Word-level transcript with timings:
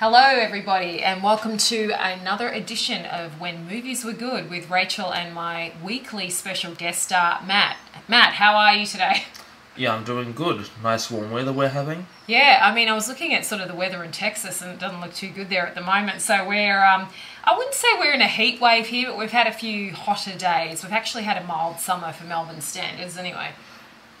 Hello, 0.00 0.18
everybody, 0.18 1.02
and 1.02 1.22
welcome 1.22 1.58
to 1.58 1.90
another 1.90 2.48
edition 2.48 3.04
of 3.04 3.38
When 3.38 3.68
Movies 3.68 4.02
Were 4.02 4.14
Good 4.14 4.48
with 4.48 4.70
Rachel 4.70 5.12
and 5.12 5.34
my 5.34 5.74
weekly 5.84 6.30
special 6.30 6.74
guest 6.74 7.02
star, 7.02 7.42
Matt. 7.46 7.76
Matt, 8.08 8.32
how 8.32 8.56
are 8.56 8.74
you 8.74 8.86
today? 8.86 9.24
Yeah, 9.76 9.94
I'm 9.94 10.04
doing 10.04 10.32
good. 10.32 10.70
Nice 10.82 11.10
warm 11.10 11.30
weather 11.30 11.52
we're 11.52 11.68
having. 11.68 12.06
Yeah, 12.26 12.60
I 12.62 12.74
mean, 12.74 12.88
I 12.88 12.94
was 12.94 13.08
looking 13.08 13.34
at 13.34 13.44
sort 13.44 13.60
of 13.60 13.68
the 13.68 13.74
weather 13.74 14.02
in 14.02 14.10
Texas, 14.10 14.62
and 14.62 14.70
it 14.70 14.78
doesn't 14.78 15.02
look 15.02 15.12
too 15.12 15.28
good 15.28 15.50
there 15.50 15.66
at 15.66 15.74
the 15.74 15.82
moment. 15.82 16.22
So 16.22 16.48
we're, 16.48 16.82
um, 16.82 17.08
I 17.44 17.54
wouldn't 17.54 17.74
say 17.74 17.88
we're 17.98 18.14
in 18.14 18.22
a 18.22 18.26
heat 18.26 18.58
wave 18.58 18.86
here, 18.86 19.08
but 19.08 19.18
we've 19.18 19.32
had 19.32 19.46
a 19.46 19.52
few 19.52 19.92
hotter 19.92 20.34
days. 20.34 20.82
We've 20.82 20.92
actually 20.92 21.24
had 21.24 21.36
a 21.36 21.46
mild 21.46 21.78
summer 21.78 22.10
for 22.12 22.24
Melbourne 22.24 22.62
standards, 22.62 23.18
anyway. 23.18 23.50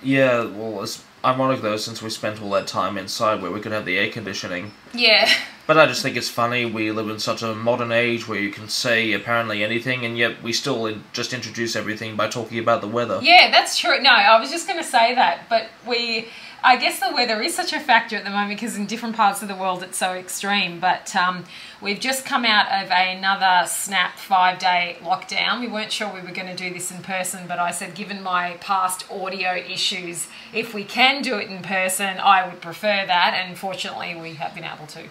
Yeah, 0.02 0.44
well, 0.44 0.82
it's 0.82 1.02
ironic 1.24 1.62
though, 1.62 1.76
since 1.76 2.02
we 2.02 2.10
spent 2.10 2.42
all 2.42 2.50
that 2.50 2.66
time 2.66 2.96
inside 2.98 3.42
where 3.42 3.50
we 3.50 3.60
could 3.60 3.72
have 3.72 3.84
the 3.84 3.98
air 3.98 4.10
conditioning. 4.10 4.72
Yeah. 4.92 5.28
But 5.66 5.78
I 5.78 5.86
just 5.86 6.02
think 6.02 6.16
it's 6.16 6.28
funny, 6.28 6.64
we 6.64 6.90
live 6.90 7.08
in 7.08 7.20
such 7.20 7.42
a 7.42 7.54
modern 7.54 7.92
age 7.92 8.26
where 8.26 8.40
you 8.40 8.50
can 8.50 8.68
say 8.68 9.12
apparently 9.12 9.62
anything, 9.62 10.04
and 10.04 10.18
yet 10.18 10.42
we 10.42 10.52
still 10.52 10.86
in- 10.86 11.04
just 11.12 11.32
introduce 11.32 11.76
everything 11.76 12.16
by 12.16 12.28
talking 12.28 12.58
about 12.58 12.80
the 12.80 12.88
weather. 12.88 13.20
Yeah, 13.22 13.50
that's 13.52 13.78
true. 13.78 14.00
No, 14.00 14.10
I 14.10 14.40
was 14.40 14.50
just 14.50 14.66
going 14.66 14.80
to 14.80 14.88
say 14.88 15.14
that, 15.14 15.48
but 15.48 15.68
we, 15.86 16.26
I 16.62 16.76
guess 16.76 17.00
the 17.00 17.12
weather 17.12 17.40
is 17.40 17.54
such 17.54 17.72
a 17.72 17.80
factor 17.80 18.16
at 18.16 18.24
the 18.24 18.30
moment 18.30 18.60
because 18.60 18.76
in 18.76 18.84
different 18.86 19.16
parts 19.16 19.40
of 19.40 19.48
the 19.48 19.54
world 19.54 19.82
it's 19.82 19.96
so 19.96 20.12
extreme. 20.12 20.78
But 20.78 21.14
um, 21.16 21.44
we've 21.80 22.00
just 22.00 22.26
come 22.26 22.44
out 22.44 22.66
of 22.66 22.90
another 22.90 23.66
snap 23.66 24.18
five 24.18 24.58
day 24.58 24.98
lockdown. 25.00 25.60
We 25.60 25.68
weren't 25.68 25.92
sure 25.92 26.12
we 26.12 26.20
were 26.20 26.34
going 26.34 26.54
to 26.54 26.56
do 26.56 26.72
this 26.72 26.90
in 26.90 27.02
person, 27.02 27.46
but 27.48 27.58
I 27.58 27.70
said, 27.70 27.94
given 27.94 28.22
my 28.22 28.58
past 28.60 29.10
audio 29.10 29.54
issues, 29.54 30.28
if 30.52 30.74
we 30.74 30.84
can 30.84 31.22
do 31.22 31.38
it 31.38 31.48
in 31.48 31.62
person, 31.62 32.18
I 32.18 32.46
would 32.46 32.60
prefer 32.60 33.06
that. 33.06 33.34
And 33.34 33.56
fortunately, 33.56 34.14
we 34.20 34.34
have 34.34 34.54
been 34.54 34.64
able 34.64 34.86
to. 34.88 35.04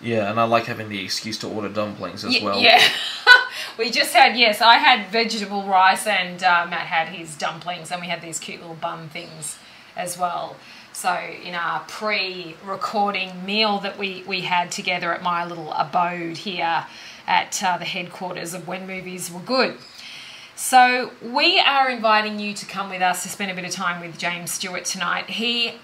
Yeah, 0.00 0.30
and 0.30 0.38
I 0.38 0.44
like 0.44 0.66
having 0.66 0.88
the 0.88 1.02
excuse 1.02 1.38
to 1.38 1.48
order 1.48 1.68
dumplings 1.68 2.24
as 2.24 2.40
well. 2.40 2.60
Yeah. 2.60 2.80
we 3.78 3.90
just 3.90 4.14
had, 4.14 4.36
yes, 4.36 4.60
I 4.60 4.76
had 4.76 5.10
vegetable 5.10 5.64
rice 5.64 6.06
and 6.06 6.42
uh, 6.42 6.66
Matt 6.68 6.86
had 6.86 7.08
his 7.08 7.36
dumplings, 7.36 7.90
and 7.90 8.00
we 8.00 8.06
had 8.06 8.22
these 8.22 8.38
cute 8.38 8.60
little 8.60 8.76
bun 8.76 9.08
things 9.08 9.58
as 9.96 10.16
well. 10.16 10.56
So, 11.00 11.14
in 11.14 11.54
our 11.54 11.84
pre 11.86 12.56
recording 12.64 13.46
meal 13.46 13.78
that 13.78 14.00
we, 14.00 14.24
we 14.26 14.40
had 14.40 14.72
together 14.72 15.14
at 15.14 15.22
my 15.22 15.44
little 15.44 15.72
abode 15.72 16.38
here 16.38 16.86
at 17.24 17.62
uh, 17.62 17.78
the 17.78 17.84
headquarters 17.84 18.52
of 18.52 18.66
When 18.66 18.84
Movies 18.84 19.30
Were 19.30 19.38
Good. 19.38 19.76
So, 20.56 21.12
we 21.22 21.60
are 21.60 21.88
inviting 21.88 22.40
you 22.40 22.52
to 22.52 22.66
come 22.66 22.90
with 22.90 23.00
us 23.00 23.22
to 23.22 23.28
spend 23.28 23.52
a 23.52 23.54
bit 23.54 23.64
of 23.64 23.70
time 23.70 24.00
with 24.00 24.18
James 24.18 24.50
Stewart 24.50 24.84
tonight. 24.84 25.30
He 25.30 25.74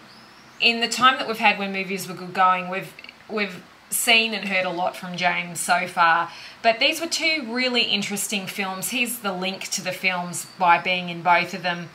in 0.61 0.81
the 0.81 0.89
time 0.89 1.17
that 1.19 1.29
we've 1.29 1.39
had 1.39 1.61
when 1.61 1.70
movies 1.70 2.09
were 2.09 2.15
good 2.15 2.35
going, 2.35 2.69
we've 2.69 2.92
we've 3.31 3.62
seen 3.91 4.35
and 4.35 4.48
heard 4.48 4.65
a 4.65 4.70
lot 4.70 4.97
from 4.97 5.17
James 5.17 5.61
so 5.61 5.87
far. 5.87 6.29
But 6.61 6.81
these 6.81 7.01
were 7.01 7.07
two 7.07 7.47
really 7.48 7.83
interesting 7.83 8.48
films. 8.48 8.89
He's 8.89 9.20
the 9.20 9.33
link 9.33 9.69
to 9.69 9.85
the 9.85 9.92
films 9.92 10.48
by 10.59 10.79
being 10.79 11.09
in 11.09 11.23
both 11.23 11.55
of 11.55 11.62
them. 11.62 11.91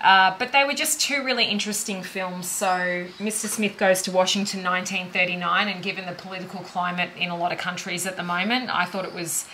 Uh, 0.00 0.34
but 0.38 0.52
they 0.52 0.64
were 0.64 0.72
just 0.72 0.98
two 0.98 1.22
really 1.22 1.44
interesting 1.44 2.02
films. 2.02 2.48
So, 2.48 3.06
Mr. 3.18 3.46
Smith 3.46 3.76
Goes 3.76 4.00
to 4.02 4.10
Washington 4.10 4.62
1939, 4.62 5.68
and 5.68 5.82
given 5.82 6.06
the 6.06 6.12
political 6.12 6.60
climate 6.60 7.10
in 7.18 7.28
a 7.28 7.36
lot 7.36 7.52
of 7.52 7.58
countries 7.58 8.06
at 8.06 8.16
the 8.16 8.22
moment, 8.22 8.74
I 8.74 8.86
thought 8.86 9.04
it 9.04 9.12
was 9.12 9.46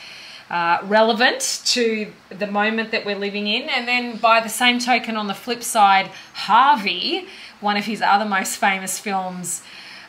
uh, 0.49 0.79
relevant 0.85 1.63
to 1.65 2.13
the 2.29 2.47
moment 2.47 2.93
that 2.93 3.05
we're 3.05 3.19
living 3.19 3.49
in. 3.49 3.69
And 3.69 3.89
then, 3.89 4.19
by 4.19 4.41
the 4.41 4.49
same 4.49 4.79
token, 4.79 5.17
on 5.17 5.27
the 5.27 5.35
flip 5.35 5.65
side, 5.65 6.13
Harvey, 6.35 7.27
one 7.61 7.77
of 7.77 7.87
his 7.87 8.01
other 8.01 8.25
most 8.25 8.57
famous 8.57 9.01
films 9.01 9.63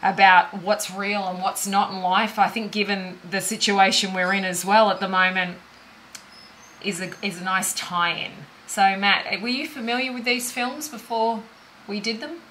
about 0.04 0.62
what's 0.62 0.92
real 0.92 1.24
and 1.24 1.42
what's 1.42 1.66
not 1.66 1.92
in 1.92 2.02
life, 2.02 2.38
I 2.38 2.48
think, 2.48 2.72
given 2.72 3.18
the 3.28 3.42
situation 3.42 4.14
we're 4.14 4.34
in 4.34 4.46
as 4.46 4.64
well 4.64 4.92
at 4.92 5.00
the 5.00 5.10
moment, 5.10 5.58
is 6.84 7.02
a, 7.02 7.10
is 7.26 7.42
a 7.42 7.44
nice 7.44 7.74
tie 7.74 8.12
in. 8.12 8.32
So, 8.68 8.98
Matt, 8.98 9.26
eh, 9.28 9.42
were 9.42 9.48
you 9.48 9.66
familiar 9.66 10.12
with 10.12 10.26
these 10.26 10.52
films 10.52 10.90
before 10.90 11.42
we 11.88 12.02
did 12.02 12.20
them? 12.20 12.42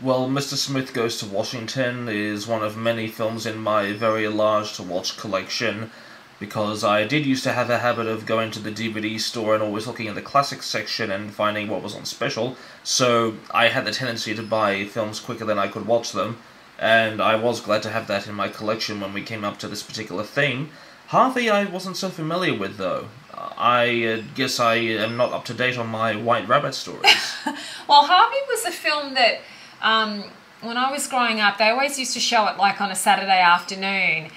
Well, 0.00 0.26
Mr. 0.26 0.54
Smith 0.54 0.94
Goes 0.94 1.18
to 1.18 1.26
Washington 1.26 2.08
is 2.08 2.46
one 2.46 2.62
of 2.62 2.78
many 2.78 3.08
films 3.08 3.44
in 3.44 3.58
my 3.58 3.92
very 3.92 4.26
large 4.26 4.72
to 4.76 4.82
watch 4.82 5.18
collection 5.18 5.90
because 6.38 6.82
I 6.82 7.04
did 7.04 7.26
used 7.26 7.44
to 7.44 7.52
have 7.52 7.68
a 7.68 7.80
habit 7.80 8.06
of 8.06 8.24
going 8.24 8.50
to 8.52 8.58
the 8.58 8.72
DVD 8.72 9.20
store 9.20 9.52
and 9.52 9.62
always 9.62 9.86
looking 9.86 10.06
in 10.06 10.14
the 10.14 10.22
classics 10.22 10.64
section 10.64 11.10
and 11.10 11.34
finding 11.34 11.68
what 11.68 11.82
was 11.82 11.94
on 11.94 12.06
special. 12.06 12.56
So 12.82 13.34
I 13.50 13.68
had 13.68 13.84
the 13.84 13.92
tendency 13.92 14.34
to 14.34 14.42
buy 14.42 14.86
films 14.86 15.20
quicker 15.20 15.44
than 15.44 15.58
I 15.58 15.68
could 15.68 15.86
watch 15.86 16.12
them, 16.12 16.38
and 16.78 17.20
I 17.20 17.36
was 17.36 17.60
glad 17.60 17.82
to 17.82 17.90
have 17.90 18.06
that 18.06 18.26
in 18.26 18.34
my 18.34 18.48
collection 18.48 18.98
when 18.98 19.12
we 19.12 19.20
came 19.20 19.44
up 19.44 19.58
to 19.58 19.68
this 19.68 19.82
particular 19.82 20.24
theme. 20.24 20.70
Harvey, 21.08 21.50
I 21.50 21.64
wasn't 21.64 21.98
so 21.98 22.08
familiar 22.08 22.56
with 22.56 22.78
though. 22.78 23.08
I 23.34 24.04
uh, 24.04 24.22
guess 24.34 24.58
I 24.60 24.76
am 24.76 25.16
not 25.16 25.32
up 25.32 25.44
to 25.46 25.54
date 25.54 25.78
on 25.78 25.88
my 25.88 26.16
White 26.16 26.48
Rabbit 26.48 26.74
stories. 26.74 27.14
Well, 27.88 28.04
Harvey 28.06 28.36
was 28.48 28.64
a 28.66 28.70
film 28.70 29.14
that 29.14 29.40
um, 29.82 30.22
when 30.60 30.76
I 30.76 30.92
was 30.92 31.08
growing 31.08 31.40
up, 31.40 31.58
they 31.58 31.70
always 31.70 31.98
used 31.98 32.14
to 32.14 32.20
show 32.20 32.46
it 32.46 32.56
like 32.56 32.80
on 32.80 32.92
a 32.92 32.94
Saturday 32.94 33.40
afternoon. 33.40 34.30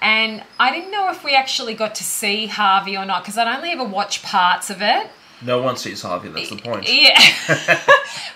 And 0.00 0.42
I 0.58 0.72
didn't 0.72 0.90
know 0.90 1.10
if 1.10 1.22
we 1.22 1.34
actually 1.34 1.74
got 1.74 1.94
to 1.96 2.04
see 2.04 2.46
Harvey 2.46 2.96
or 2.96 3.04
not 3.04 3.22
because 3.22 3.36
I'd 3.36 3.54
only 3.54 3.72
ever 3.72 3.84
watched 3.84 4.22
parts 4.22 4.70
of 4.70 4.80
it. 4.80 5.08
no 5.42 5.60
one 5.60 5.76
sees 5.76 6.00
Harvey, 6.00 6.30
that's 6.30 6.48
the 6.48 6.56
point. 6.56 6.88
Yeah. 6.90 7.18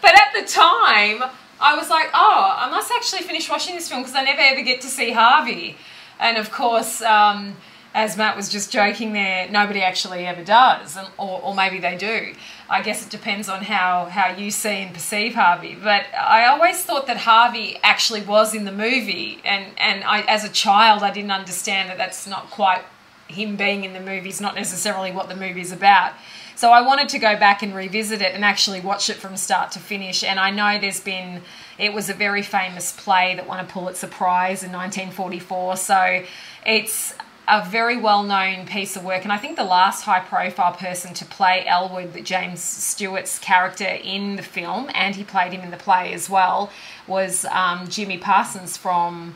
but 0.03 0.15
at 0.15 0.35
the 0.35 0.47
time, 0.47 1.31
I 1.61 1.75
was 1.75 1.89
like, 1.89 2.11
oh, 2.13 2.55
I 2.59 2.71
must 2.71 2.93
actually 2.93 3.23
finish 3.23 3.49
watching 3.49 3.75
this 3.75 3.89
film 3.89 4.03
because 4.03 4.15
I 4.15 4.23
never 4.23 4.41
ever 4.43 4.63
get 4.63 4.81
to 4.83 4.89
see 4.89 5.13
Harvey. 5.13 5.77
And 6.21 6.37
of 6.37 6.51
course, 6.51 7.01
um, 7.03 7.57
as 7.95 8.17
Matt 8.17 8.37
was 8.37 8.49
just 8.49 8.71
joking 8.71 9.13
there, 9.13 9.49
nobody 9.51 9.81
actually 9.81 10.27
ever 10.27 10.45
does, 10.45 10.97
or, 11.17 11.41
or 11.43 11.55
maybe 11.55 11.79
they 11.79 11.97
do. 11.97 12.35
I 12.71 12.83
guess 12.83 13.05
it 13.05 13.11
depends 13.11 13.49
on 13.49 13.65
how, 13.65 14.07
how 14.07 14.35
you 14.35 14.51
see 14.51 14.69
and 14.69 14.95
perceive 14.95 15.35
Harvey. 15.35 15.75
But 15.75 16.05
I 16.15 16.47
always 16.47 16.83
thought 16.83 17.07
that 17.07 17.19
Harvey 17.19 17.79
actually 17.83 18.23
was 18.23 18.55
in 18.55 18.65
the 18.65 18.73
movie, 18.73 19.41
and, 19.45 19.67
and 19.79 20.05
I, 20.05 20.21
as 20.23 20.45
a 20.45 20.51
child, 20.51 21.03
I 21.03 21.11
didn't 21.11 21.31
understand 21.31 21.89
that 21.89 21.99
that's 21.99 22.27
not 22.27 22.51
quite 22.51 22.83
him 23.29 23.57
being 23.57 23.85
in 23.85 23.93
the 23.93 24.01
movie 24.01 24.31
is 24.31 24.41
not 24.41 24.55
necessarily 24.55 25.13
what 25.13 25.29
the 25.29 25.37
movie's 25.37 25.71
about. 25.71 26.13
So 26.57 26.71
I 26.71 26.81
wanted 26.81 27.09
to 27.11 27.19
go 27.19 27.39
back 27.39 27.63
and 27.63 27.75
revisit 27.75 28.21
it 28.21 28.35
and 28.35 28.45
actually 28.45 28.81
watch 28.81 29.09
it 29.11 29.17
from 29.17 29.37
start 29.37 29.71
to 29.73 29.79
finish. 29.79 30.25
And 30.25 30.41
I 30.41 30.51
know 30.51 30.81
there's 30.81 30.99
been, 30.99 31.43
it 31.79 31.93
was 31.93 32.11
a 32.11 32.15
very 32.15 32.43
famous 32.43 32.91
play 32.91 33.37
that 33.37 33.47
won 33.47 33.61
a 33.61 33.65
Pulitzer 33.65 34.09
Prize 34.09 34.65
in 34.65 34.73
1944. 34.73 35.77
So 35.77 36.25
it's 36.67 37.15
a 37.49 37.65
very 37.65 37.97
well 37.97 38.23
known 38.23 38.67
piece 38.67 38.95
of 38.95 39.05
work. 39.05 39.25
And 39.25 39.33
I 39.33 39.39
think 39.39 39.57
the 39.57 39.65
last 39.65 40.05
high 40.05 40.21
profile 40.21 40.73
person 40.73 41.15
to 41.15 41.25
play 41.25 41.65
Elwood, 41.67 42.25
James 42.25 42.61
Stewart's 42.61 43.39
character 43.39 43.87
in 43.87 44.37
the 44.37 44.43
film, 44.43 44.91
and 44.95 45.17
he 45.17 45.25
played 45.25 45.53
him 45.53 45.63
in 45.63 45.71
the 45.71 45.77
play 45.79 46.13
as 46.13 46.29
well, 46.29 46.71
was 47.07 47.45
um, 47.47 47.89
Jimmy 47.89 48.19
Parsons 48.19 48.77
from 48.77 49.35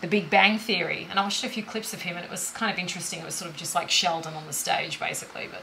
the 0.00 0.06
Big 0.06 0.30
Bang 0.30 0.58
Theory, 0.58 1.06
and 1.10 1.18
I 1.18 1.22
watched 1.22 1.44
a 1.44 1.48
few 1.48 1.62
clips 1.62 1.92
of 1.92 2.02
him, 2.02 2.16
and 2.16 2.24
it 2.24 2.30
was 2.30 2.50
kind 2.52 2.72
of 2.72 2.78
interesting. 2.78 3.20
It 3.20 3.26
was 3.26 3.34
sort 3.34 3.50
of 3.50 3.56
just 3.56 3.74
like 3.74 3.90
Sheldon 3.90 4.32
on 4.34 4.46
the 4.46 4.52
stage, 4.52 4.98
basically. 4.98 5.48
But 5.50 5.62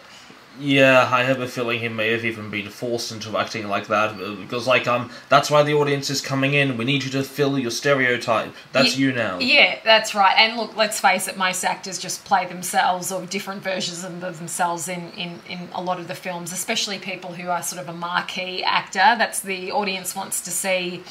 Yeah, 0.60 1.10
I 1.12 1.24
have 1.24 1.40
a 1.40 1.48
feeling 1.48 1.80
he 1.80 1.88
may 1.88 2.12
have 2.12 2.26
even 2.26 2.50
been 2.50 2.70
forced 2.70 3.12
into 3.12 3.38
acting 3.38 3.68
like 3.68 3.88
that 3.88 4.20
uh, 4.20 4.34
because, 4.36 4.66
like, 4.66 4.88
um, 4.88 5.12
that's 5.30 5.52
why 5.52 5.62
the 5.62 5.74
audience 5.74 6.10
is 6.10 6.20
coming 6.20 6.54
in. 6.54 6.78
We 6.78 6.86
need 6.86 7.04
you 7.04 7.12
to 7.12 7.24
fill 7.24 7.60
your 7.60 7.70
stereotype. 7.70 8.54
That's 8.72 8.98
Ye- 8.98 9.06
you 9.06 9.14
now. 9.14 9.40
yeah, 9.40 9.80
that's 9.84 10.16
right. 10.16 10.36
And 10.38 10.58
look, 10.58 10.76
let's 10.76 11.00
face 11.00 11.28
it, 11.28 11.38
most 11.38 11.64
actors 11.64 12.00
just 12.00 12.26
play 12.26 12.46
themselves 12.46 13.12
or 13.12 13.26
different 13.26 13.62
versions 13.62 14.04
of 14.04 14.20
themselves 14.40 14.88
in, 14.88 15.12
in, 15.12 15.40
in 15.48 15.70
a 15.74 15.82
lot 15.82 16.00
of 16.00 16.08
the 16.08 16.16
films, 16.16 16.52
especially 16.52 16.98
people 16.98 17.34
who 17.34 17.50
are 17.50 17.62
sort 17.62 17.82
of 17.82 17.90
a 17.90 17.94
marquee 17.94 18.64
actor. 18.64 19.16
That's 19.18 19.42
the 19.42 19.72
audience 19.72 20.16
wants 20.16 20.42
to 20.42 20.52
see. 20.52 21.04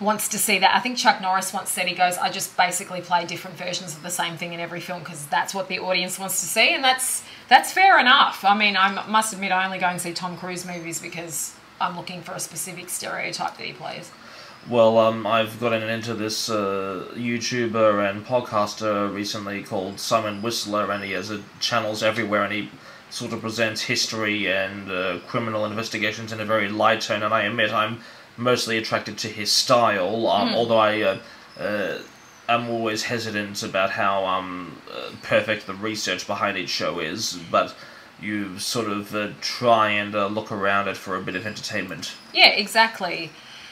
Wants 0.00 0.28
to 0.28 0.38
see 0.38 0.58
that. 0.58 0.74
I 0.74 0.80
think 0.80 0.98
Chuck 0.98 1.20
Norris 1.20 1.52
once 1.52 1.70
said 1.70 1.86
he 1.86 1.94
goes, 1.94 2.18
"I 2.18 2.28
just 2.28 2.56
basically 2.56 3.00
play 3.00 3.24
different 3.24 3.56
versions 3.56 3.94
of 3.94 4.02
the 4.02 4.10
same 4.10 4.36
thing 4.36 4.52
in 4.52 4.58
every 4.58 4.80
film 4.80 5.00
because 5.00 5.24
that's 5.26 5.54
what 5.54 5.68
the 5.68 5.78
audience 5.78 6.18
wants 6.18 6.40
to 6.40 6.46
see," 6.46 6.74
and 6.74 6.82
that's 6.82 7.22
that's 7.48 7.72
fair 7.72 8.00
enough. 8.00 8.44
I 8.44 8.56
mean, 8.56 8.76
I 8.76 9.06
must 9.06 9.32
admit, 9.32 9.52
I 9.52 9.64
only 9.64 9.78
go 9.78 9.86
and 9.86 10.00
see 10.00 10.12
Tom 10.12 10.36
Cruise 10.36 10.66
movies 10.66 11.00
because 11.00 11.54
I'm 11.80 11.96
looking 11.96 12.22
for 12.22 12.32
a 12.32 12.40
specific 12.40 12.88
stereotype 12.88 13.56
that 13.56 13.66
he 13.66 13.72
plays. 13.72 14.10
Well, 14.68 14.98
um, 14.98 15.26
I've 15.26 15.60
gotten 15.60 15.82
into 15.82 16.14
this 16.14 16.48
uh, 16.48 17.06
YouTuber 17.14 18.10
and 18.10 18.24
podcaster 18.24 19.14
recently 19.14 19.62
called 19.62 20.00
Simon 20.00 20.40
Whistler, 20.40 20.90
and 20.90 21.04
he 21.04 21.12
has 21.12 21.30
uh, 21.30 21.40
channels 21.60 22.02
everywhere, 22.02 22.42
and 22.44 22.52
he 22.52 22.70
sort 23.10 23.32
of 23.32 23.42
presents 23.42 23.82
history 23.82 24.50
and 24.50 24.90
uh, 24.90 25.18
criminal 25.28 25.66
investigations 25.66 26.32
in 26.32 26.40
a 26.40 26.44
very 26.44 26.68
light 26.68 27.02
tone. 27.02 27.22
And 27.22 27.34
I 27.34 27.42
admit 27.42 27.72
I'm 27.72 28.00
mostly 28.36 28.78
attracted 28.78 29.18
to 29.18 29.28
his 29.28 29.50
style, 29.50 30.28
um, 30.28 30.54
although 30.54 30.78
I 30.78 31.02
uh, 31.02 31.18
uh, 31.58 31.98
am 32.48 32.68
always 32.68 33.04
hesitant 33.04 33.62
about 33.62 33.90
how 33.90 34.24
um, 34.26 34.80
uh, 34.92 35.10
perfect 35.22 35.66
the 35.66 35.74
research 35.74 36.26
behind 36.26 36.58
each 36.58 36.70
show 36.70 37.00
is. 37.00 37.38
But 37.50 37.74
you 38.20 38.58
sort 38.58 38.88
of 38.88 39.14
uh, 39.14 39.30
try 39.40 39.90
and 39.90 40.14
uh, 40.14 40.26
look 40.26 40.50
around 40.50 40.88
it 40.88 40.96
for 40.96 41.16
a 41.16 41.20
bit 41.22 41.36
of 41.36 41.46
entertainment. 41.46 42.14
Yeah, 42.32 42.48
exactly. 42.48 43.30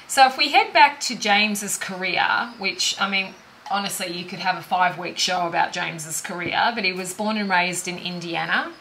So 0.09 0.27
if 0.27 0.37
we 0.37 0.51
head 0.51 0.73
back 0.73 1.01
to 1.01 1.15
James's 1.15 1.79
career, 1.79 2.53
which 2.59 3.01
I 3.01 3.09
mean, 3.09 3.35
honestly, 3.71 4.13
you 4.13 4.25
could 4.25 4.41
have 4.41 4.57
a 4.57 4.63
five 4.63 4.99
week 4.99 5.19
show 5.19 5.47
about 5.47 5.73
James's 5.73 6.21
career, 6.21 6.73
but 6.75 6.85
he 6.85 6.93
was 6.93 7.15
born 7.15 7.37
and 7.37 7.49
raised 7.49 7.89
in 7.89 7.99
Indiana 7.99 8.73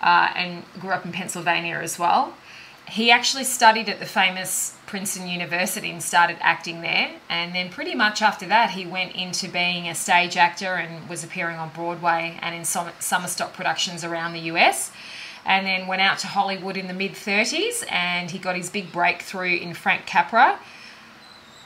uh, 0.00 0.28
and 0.34 0.64
grew 0.78 0.90
up 0.90 1.04
in 1.04 1.12
Pennsylvania 1.12 1.76
as 1.76 1.98
well. 1.98 2.34
He 2.90 3.12
actually 3.12 3.44
studied 3.44 3.88
at 3.88 4.00
the 4.00 4.06
famous 4.06 4.76
Princeton 4.86 5.28
University 5.28 5.90
and 5.90 6.02
started 6.02 6.36
acting 6.40 6.80
there. 6.80 7.12
And 7.28 7.54
then, 7.54 7.68
pretty 7.68 7.94
much 7.94 8.20
after 8.20 8.48
that, 8.48 8.70
he 8.70 8.84
went 8.84 9.14
into 9.14 9.48
being 9.48 9.88
a 9.88 9.94
stage 9.94 10.36
actor 10.36 10.74
and 10.74 11.08
was 11.08 11.22
appearing 11.22 11.56
on 11.56 11.68
Broadway 11.68 12.36
and 12.42 12.52
in 12.52 12.64
some 12.64 12.88
summer 12.98 13.28
stock 13.28 13.52
productions 13.52 14.02
around 14.02 14.32
the 14.32 14.40
US. 14.52 14.90
And 15.46 15.64
then 15.64 15.86
went 15.86 16.02
out 16.02 16.18
to 16.18 16.26
Hollywood 16.26 16.76
in 16.76 16.88
the 16.88 16.92
mid 16.92 17.12
30s 17.12 17.90
and 17.92 18.28
he 18.30 18.38
got 18.38 18.56
his 18.56 18.68
big 18.68 18.90
breakthrough 18.90 19.56
in 19.56 19.72
Frank 19.72 20.06
Capra. 20.06 20.58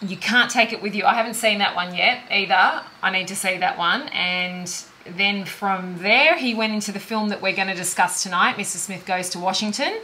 You 0.03 0.19
can't 0.19 0.51
take 0.51 0.75
it 0.75 0.83
with 0.83 0.95
you. 0.95 1.05
I 1.07 1.15
haven't 1.15 1.35
seen 1.35 1.59
that 1.59 1.75
one 1.75 1.95
yet 1.95 2.21
either. 2.31 2.83
I 3.03 3.11
need 3.11 3.29
to 3.29 3.37
see 3.37 3.57
that 3.57 3.79
one. 3.79 4.09
And 4.09 4.71
then 5.07 5.47
from 5.47 5.99
there, 5.99 6.37
he 6.37 6.55
went 6.55 6.75
into 6.75 6.93
the 6.93 7.01
film 7.01 7.31
that 7.31 7.41
we're 7.41 7.57
going 7.57 7.69
to 7.69 7.75
discuss 7.75 8.23
tonight 8.23 8.57
Mr. 8.57 8.77
Smith 8.77 9.07
Goes 9.07 9.31
to 9.31 9.39
Washington. 9.39 10.01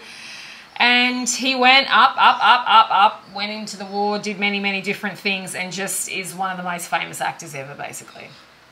And 0.81 1.29
he 1.29 1.55
went 1.55 1.88
up, 1.94 2.17
up, 2.17 2.38
up, 2.43 2.65
up, 2.67 2.88
up, 2.91 3.35
went 3.35 3.53
into 3.53 3.77
the 3.77 3.85
war, 3.85 4.19
did 4.19 4.38
many, 4.41 4.59
many 4.61 4.81
different 4.81 5.19
things, 5.19 5.55
and 5.55 5.71
just 5.73 6.09
is 6.11 6.35
one 6.35 6.50
of 6.50 6.56
the 6.56 6.62
most 6.62 6.88
famous 6.88 7.21
actors 7.21 7.55
ever, 7.55 7.75
basically. 7.75 8.29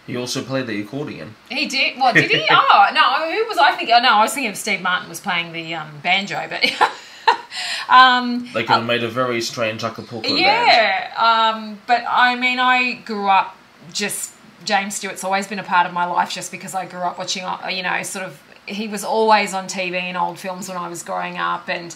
He 0.06 0.16
also 0.16 0.42
played 0.42 0.66
the 0.66 0.80
accordion. 0.80 1.34
He 1.50 1.66
did. 1.66 1.98
What 2.00 2.14
did 2.14 2.30
he? 2.30 2.46
oh 2.50 2.86
no, 2.94 3.30
who 3.30 3.46
was 3.46 3.58
I 3.58 3.76
thinking? 3.76 3.94
Oh, 3.94 4.00
no, 4.00 4.08
I 4.14 4.22
was 4.22 4.32
thinking 4.32 4.50
of 4.50 4.56
Steve 4.56 4.80
Martin 4.80 5.06
was 5.10 5.20
playing 5.20 5.52
the 5.52 5.74
um, 5.74 6.00
banjo, 6.02 6.48
but 6.48 6.64
um, 7.90 8.48
They 8.54 8.62
could 8.62 8.70
have 8.70 8.86
made 8.86 9.04
a 9.04 9.08
very 9.10 9.42
strange 9.42 9.84
Acapulco 9.84 10.26
band. 10.26 10.38
yeah. 10.38 11.12
Um, 11.54 11.78
but 11.86 12.04
I 12.08 12.36
mean, 12.36 12.58
I 12.58 12.94
grew 13.04 13.28
up 13.28 13.54
just 13.92 14.32
James 14.64 14.94
Stewart's 14.96 15.24
always 15.24 15.46
been 15.46 15.58
a 15.58 15.62
part 15.62 15.86
of 15.86 15.92
my 15.92 16.06
life, 16.06 16.30
just 16.30 16.50
because 16.50 16.74
I 16.74 16.86
grew 16.86 17.00
up 17.00 17.18
watching. 17.18 17.44
uh, 17.44 17.68
You 17.70 17.82
know, 17.82 18.02
sort 18.02 18.24
of. 18.24 18.40
He 18.68 18.88
was 18.88 19.04
always 19.04 19.54
on 19.54 19.66
TV 19.66 20.02
in 20.08 20.16
old 20.16 20.38
films 20.38 20.68
when 20.68 20.78
I 20.78 20.88
was 20.88 21.02
growing 21.02 21.38
up, 21.38 21.68
and 21.68 21.94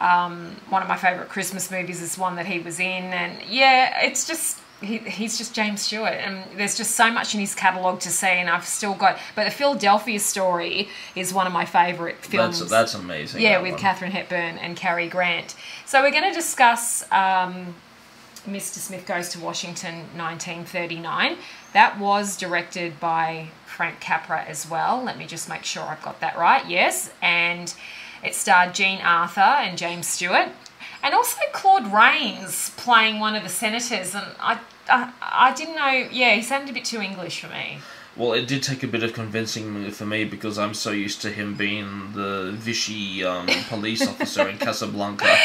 um, 0.00 0.56
one 0.68 0.82
of 0.82 0.88
my 0.88 0.96
favourite 0.96 1.28
Christmas 1.28 1.70
movies 1.70 2.02
is 2.02 2.18
one 2.18 2.36
that 2.36 2.46
he 2.46 2.58
was 2.58 2.80
in, 2.80 3.04
and 3.04 3.38
yeah, 3.48 4.02
it's 4.04 4.26
just. 4.26 4.60
He, 4.80 4.98
he's 4.98 5.38
just 5.38 5.54
James 5.54 5.80
Stewart, 5.80 6.12
and 6.12 6.44
there's 6.58 6.76
just 6.76 6.90
so 6.90 7.10
much 7.10 7.32
in 7.32 7.40
his 7.40 7.54
catalogue 7.54 8.00
to 8.00 8.10
see, 8.10 8.26
and 8.26 8.50
I've 8.50 8.66
still 8.66 8.92
got. 8.92 9.18
But 9.34 9.44
the 9.44 9.50
Philadelphia 9.50 10.18
story 10.18 10.88
is 11.14 11.32
one 11.32 11.46
of 11.46 11.54
my 11.54 11.64
favourite 11.64 12.18
films. 12.18 12.58
That's 12.58 12.70
that's 12.70 12.94
amazing. 12.94 13.40
Yeah, 13.40 13.52
that 13.52 13.62
with 13.62 13.72
one. 13.72 13.80
Katharine 13.80 14.10
Hepburn 14.10 14.58
and 14.58 14.76
Cary 14.76 15.08
Grant. 15.08 15.54
So 15.86 16.02
we're 16.02 16.10
going 16.10 16.28
to 16.28 16.34
discuss 16.34 17.10
um, 17.12 17.74
Mr. 18.46 18.78
Smith 18.78 19.06
Goes 19.06 19.30
to 19.30 19.40
Washington 19.40 19.94
1939. 20.16 21.38
That 21.72 21.98
was 21.98 22.36
directed 22.36 23.00
by 23.00 23.48
Frank 23.74 24.00
Capra 24.00 24.44
as 24.44 24.70
well. 24.70 25.02
Let 25.02 25.18
me 25.18 25.26
just 25.26 25.48
make 25.48 25.64
sure 25.64 25.82
I've 25.82 26.02
got 26.02 26.20
that 26.20 26.38
right. 26.38 26.64
Yes. 26.66 27.12
And 27.20 27.74
it 28.22 28.34
starred 28.34 28.72
Jean 28.72 29.00
Arthur 29.00 29.40
and 29.40 29.76
James 29.76 30.06
Stewart. 30.06 30.48
And 31.02 31.12
also 31.12 31.40
Claude 31.52 31.92
Rains 31.92 32.70
playing 32.76 33.18
one 33.18 33.34
of 33.34 33.42
the 33.42 33.48
senators. 33.48 34.14
And 34.14 34.26
I, 34.38 34.60
I, 34.88 35.12
I 35.20 35.52
didn't 35.54 35.74
know, 35.74 36.08
yeah, 36.10 36.34
he 36.34 36.42
sounded 36.42 36.70
a 36.70 36.72
bit 36.72 36.84
too 36.84 37.00
English 37.00 37.40
for 37.40 37.48
me. 37.48 37.78
Well, 38.16 38.32
it 38.32 38.46
did 38.46 38.62
take 38.62 38.84
a 38.84 38.86
bit 38.86 39.02
of 39.02 39.12
convincing 39.12 39.90
for 39.90 40.06
me 40.06 40.24
because 40.24 40.56
I'm 40.56 40.72
so 40.72 40.92
used 40.92 41.20
to 41.22 41.30
him 41.30 41.56
being 41.56 42.12
the 42.12 42.52
Vichy 42.54 43.24
um, 43.24 43.48
police 43.68 44.06
officer 44.06 44.48
in 44.48 44.56
Casablanca. 44.66 45.36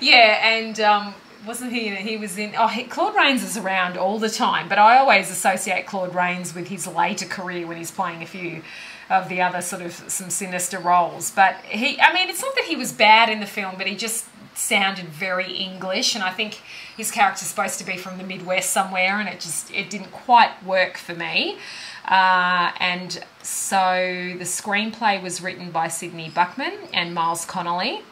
Yeah, 0.00 0.46
and 0.46 0.78
um, 0.80 1.14
wasn't 1.46 1.72
he? 1.72 1.94
He 1.96 2.16
was 2.16 2.38
in. 2.38 2.54
Oh, 2.56 2.68
he, 2.68 2.84
Claude 2.84 3.14
Rains 3.14 3.42
is 3.42 3.56
around 3.56 3.96
all 3.96 4.18
the 4.18 4.30
time, 4.30 4.68
but 4.68 4.78
I 4.78 4.98
always 4.98 5.30
associate 5.30 5.86
Claude 5.86 6.14
Rains 6.14 6.54
with 6.54 6.68
his 6.68 6.86
later 6.86 7.26
career 7.26 7.66
when 7.66 7.76
he's 7.76 7.90
playing 7.90 8.22
a 8.22 8.26
few 8.26 8.62
of 9.08 9.28
the 9.28 9.40
other 9.40 9.60
sort 9.60 9.82
of 9.82 9.92
some 9.92 10.30
sinister 10.30 10.78
roles. 10.78 11.30
But 11.30 11.56
he, 11.64 12.00
I 12.00 12.12
mean, 12.12 12.28
it's 12.28 12.42
not 12.42 12.54
that 12.54 12.64
he 12.64 12.76
was 12.76 12.92
bad 12.92 13.28
in 13.28 13.40
the 13.40 13.46
film, 13.46 13.74
but 13.76 13.86
he 13.86 13.96
just 13.96 14.26
sounded 14.54 15.06
very 15.06 15.52
English, 15.52 16.14
and 16.14 16.22
I 16.22 16.30
think 16.30 16.60
his 16.96 17.10
character's 17.10 17.48
supposed 17.48 17.78
to 17.78 17.84
be 17.84 17.96
from 17.96 18.18
the 18.18 18.24
Midwest 18.24 18.70
somewhere, 18.70 19.18
and 19.18 19.28
it 19.28 19.40
just 19.40 19.72
it 19.72 19.90
didn't 19.90 20.12
quite 20.12 20.62
work 20.64 20.96
for 20.96 21.14
me. 21.14 21.58
Uh, 22.04 22.72
and 22.78 23.24
so 23.42 24.34
the 24.38 24.44
screenplay 24.44 25.22
was 25.22 25.40
written 25.40 25.70
by 25.70 25.88
Sidney 25.88 26.30
Buchman 26.30 26.88
and 26.92 27.14
Miles 27.14 27.44
Connolly, 27.44 28.02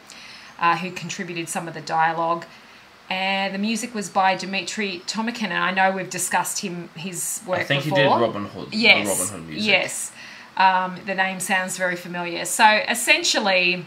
uh, 0.59 0.77
who 0.77 0.91
contributed 0.91 1.49
some 1.49 1.69
of 1.69 1.75
the 1.75 1.81
dialogue. 1.81 2.45
And 3.11 3.55
the 3.55 3.59
music 3.59 3.95
was 3.95 4.11
by 4.11 4.37
Dmitri 4.37 5.03
Tiomkin, 5.07 5.45
and 5.51 5.55
I 5.55 5.71
know 5.71 5.97
we've 5.97 6.11
discussed 6.11 6.61
him 6.61 6.91
his 6.95 7.41
work 7.47 7.61
I 7.61 7.65
think 7.65 7.85
before. 7.85 7.99
he 7.99 8.05
did 8.05 8.11
Robin 8.11 8.45
Hood. 8.45 8.69
Yes. 8.73 9.07
The 9.07 9.25
Robin 9.25 9.41
Hood 9.41 9.49
music. 9.49 9.69
Yes. 9.69 10.13
Um, 10.59 10.99
the 11.07 11.15
name 11.15 11.41
sounds 11.41 11.79
very 11.79 11.97
familiar. 11.97 12.45
So 12.45 12.67
essentially, 12.89 13.87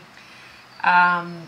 um, 0.83 1.47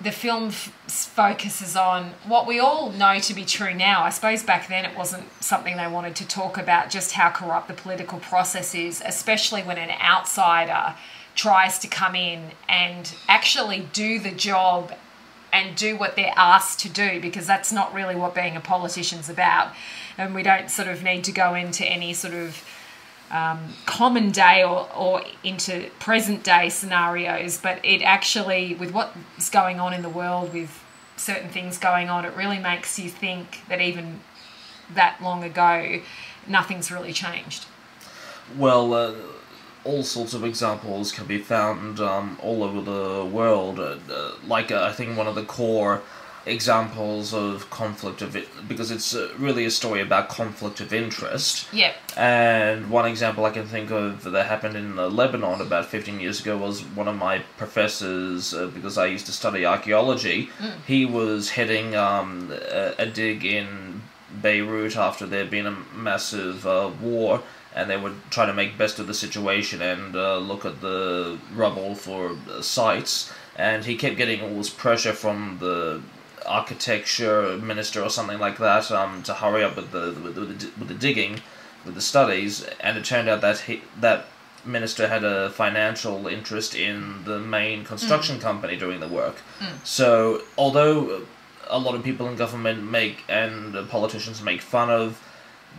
the 0.00 0.10
film 0.12 0.48
f- 0.48 0.72
focuses 0.86 1.76
on 1.76 2.10
what 2.26 2.46
we 2.46 2.58
all 2.60 2.90
know 2.90 3.18
to 3.20 3.34
be 3.34 3.44
true 3.44 3.74
now. 3.74 4.02
I 4.02 4.10
suppose 4.10 4.42
back 4.42 4.68
then 4.68 4.84
it 4.84 4.96
wasn't 4.96 5.24
something 5.42 5.76
they 5.76 5.88
wanted 5.88 6.14
to 6.16 6.28
talk 6.28 6.58
about, 6.58 6.90
just 6.90 7.12
how 7.12 7.30
corrupt 7.30 7.68
the 7.68 7.74
political 7.74 8.18
process 8.18 8.74
is, 8.74 9.02
especially 9.04 9.62
when 9.62 9.78
an 9.78 9.90
outsider 10.00 10.94
tries 11.34 11.78
to 11.78 11.88
come 11.88 12.14
in 12.14 12.50
and 12.68 13.14
actually 13.28 13.88
do 13.92 14.18
the 14.18 14.30
job 14.32 14.92
and 15.52 15.76
do 15.76 15.96
what 15.96 16.16
they're 16.16 16.32
asked 16.36 16.80
to 16.80 16.88
do 16.88 17.20
because 17.20 17.46
that's 17.46 17.72
not 17.72 17.92
really 17.94 18.14
what 18.14 18.34
being 18.34 18.56
a 18.56 18.60
politician's 18.60 19.28
about. 19.28 19.72
And 20.16 20.34
we 20.34 20.42
don't 20.42 20.70
sort 20.70 20.88
of 20.88 21.02
need 21.02 21.24
to 21.24 21.32
go 21.32 21.54
into 21.54 21.84
any 21.84 22.12
sort 22.12 22.34
of 22.34 22.64
um, 23.30 23.74
common 23.86 24.30
day 24.30 24.62
or, 24.64 24.88
or 24.94 25.22
into 25.44 25.90
present 25.98 26.42
day 26.42 26.68
scenarios, 26.68 27.58
but 27.58 27.84
it 27.84 28.02
actually, 28.02 28.74
with 28.74 28.92
what's 28.92 29.50
going 29.50 29.80
on 29.80 29.92
in 29.92 30.02
the 30.02 30.08
world, 30.08 30.52
with 30.52 30.82
certain 31.16 31.50
things 31.50 31.78
going 31.78 32.08
on, 32.08 32.24
it 32.24 32.34
really 32.36 32.58
makes 32.58 32.98
you 32.98 33.10
think 33.10 33.62
that 33.68 33.80
even 33.80 34.20
that 34.94 35.22
long 35.22 35.44
ago, 35.44 36.00
nothing's 36.46 36.90
really 36.90 37.12
changed. 37.12 37.66
Well, 38.56 38.94
uh, 38.94 39.14
all 39.88 40.02
sorts 40.02 40.34
of 40.34 40.44
examples 40.44 41.10
can 41.10 41.24
be 41.24 41.38
found 41.38 41.98
um, 41.98 42.38
all 42.42 42.62
over 42.62 42.80
the 42.82 43.24
world. 43.24 43.80
Uh, 43.80 43.96
uh, 44.10 44.32
like, 44.46 44.70
uh, 44.70 44.82
I 44.82 44.92
think 44.92 45.16
one 45.16 45.26
of 45.26 45.34
the 45.34 45.44
core 45.44 46.02
examples 46.44 47.32
of 47.32 47.68
conflict 47.70 48.20
of 48.20 48.36
it, 48.36 48.48
because 48.68 48.90
it's 48.90 49.14
uh, 49.14 49.32
really 49.38 49.64
a 49.64 49.70
story 49.70 50.00
about 50.02 50.28
conflict 50.28 50.80
of 50.80 50.92
interest. 50.92 51.66
Yeah. 51.72 51.94
And 52.16 52.90
one 52.90 53.06
example 53.06 53.46
I 53.46 53.50
can 53.50 53.66
think 53.66 53.90
of 53.90 54.24
that 54.24 54.46
happened 54.46 54.76
in 54.76 54.98
uh, 54.98 55.08
Lebanon 55.08 55.60
about 55.62 55.86
15 55.86 56.20
years 56.20 56.40
ago 56.40 56.58
was 56.58 56.82
one 56.82 57.08
of 57.08 57.16
my 57.16 57.38
professors, 57.56 58.52
uh, 58.52 58.66
because 58.66 58.98
I 58.98 59.06
used 59.06 59.26
to 59.26 59.32
study 59.32 59.64
archaeology, 59.64 60.50
he 60.86 61.06
was 61.06 61.50
heading 61.50 61.96
um, 61.96 62.52
a, 62.52 62.94
a 62.98 63.06
dig 63.06 63.44
in 63.44 64.02
Beirut 64.42 64.96
after 64.96 65.26
there 65.26 65.40
had 65.40 65.50
been 65.50 65.66
a 65.66 65.76
massive 65.94 66.66
uh, 66.66 66.90
war. 67.00 67.42
And 67.78 67.84
they 67.88 67.96
would 67.96 68.16
try 68.30 68.44
to 68.46 68.52
make 68.60 68.76
best 68.84 68.98
of 68.98 69.06
the 69.06 69.14
situation 69.14 69.78
and 69.92 70.16
uh, 70.16 70.38
look 70.50 70.64
at 70.64 70.76
the 70.80 71.38
rubble 71.54 71.94
for 71.94 72.22
uh, 72.50 72.60
sites. 72.60 73.32
And 73.56 73.84
he 73.84 73.94
kept 73.96 74.16
getting 74.16 74.40
all 74.42 74.56
this 74.56 74.70
pressure 74.84 75.14
from 75.24 75.58
the 75.60 76.02
architecture 76.46 77.56
minister 77.58 78.02
or 78.02 78.10
something 78.10 78.40
like 78.46 78.58
that 78.58 78.90
um, 78.90 79.22
to 79.22 79.34
hurry 79.34 79.62
up 79.62 79.76
with 79.76 79.90
the 79.92 80.06
with 80.24 80.34
the, 80.34 80.70
with 80.78 80.88
the 80.88 80.94
digging, 80.94 81.34
with 81.84 81.94
the 81.94 82.00
studies, 82.00 82.52
and 82.80 82.98
it 82.98 83.04
turned 83.04 83.28
out 83.28 83.40
that 83.40 83.58
he, 83.60 83.82
that 84.00 84.26
minister 84.64 85.08
had 85.08 85.24
a 85.24 85.50
financial 85.50 86.26
interest 86.26 86.74
in 86.74 87.24
the 87.24 87.38
main 87.38 87.84
construction 87.84 88.38
company 88.40 88.76
doing 88.76 89.00
the 89.00 89.08
work. 89.08 89.36
So 89.84 90.42
although 90.56 91.22
a 91.68 91.78
lot 91.78 91.94
of 91.94 92.02
people 92.02 92.26
in 92.28 92.36
government 92.36 92.82
make 92.82 93.24
and 93.28 93.76
uh, 93.76 93.84
politicians 93.86 94.42
make 94.42 94.60
fun 94.60 94.90
of 94.90 95.22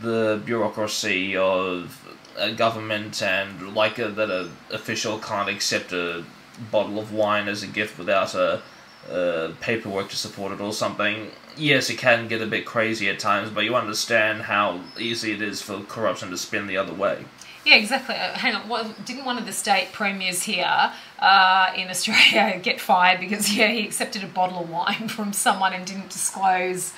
the 0.02 0.42
bureaucracy 0.46 1.36
of 1.36 2.06
a 2.38 2.52
government 2.52 3.22
and 3.22 3.76
like 3.76 4.00
a, 4.00 4.10
that 4.10 4.30
a 4.30 4.50
official 4.72 5.20
can't 5.20 5.50
accept 5.50 5.92
a 5.92 6.24
bottle 6.72 7.00
of 7.00 7.14
wine 7.14 7.48
as 7.48 7.64
a 7.64 7.68
gift 7.68 7.98
without 7.98 8.34
a, 8.36 8.62
uh 9.10 9.52
paperwork 9.62 10.10
to 10.10 10.16
support 10.16 10.52
it 10.52 10.60
or 10.60 10.74
something. 10.74 11.32
Yes, 11.58 11.90
it 11.90 11.98
can 11.98 12.28
get 12.28 12.42
a 12.42 12.48
bit 12.48 12.66
crazy 12.66 13.10
at 13.10 13.20
times, 13.20 13.50
but 13.50 13.64
you 13.64 13.76
understand 13.76 14.44
how 14.44 14.82
easy 14.98 15.32
it 15.32 15.42
is 15.42 15.62
for 15.62 15.82
corruption 15.82 16.30
to 16.30 16.38
spin 16.38 16.68
the 16.68 16.78
other 16.78 16.94
way. 16.94 17.26
Yeah, 17.66 17.76
exactly. 17.76 18.16
Uh, 18.16 18.34
hang 18.34 18.56
on, 18.56 18.70
what, 18.70 19.06
didn't 19.06 19.26
one 19.26 19.38
of 19.38 19.46
the 19.46 19.52
state 19.52 19.90
premiers 19.92 20.44
here 20.44 20.92
uh, 21.20 21.72
in 21.76 21.90
Australia 21.90 22.60
get 22.64 22.80
fired 22.80 23.20
because 23.20 23.56
yeah 23.56 23.68
he 23.68 23.86
accepted 23.86 24.24
a 24.24 24.28
bottle 24.28 24.64
of 24.64 24.70
wine 24.70 25.08
from 25.16 25.34
someone 25.34 25.74
and 25.74 25.86
didn't 25.86 26.10
disclose 26.10 26.94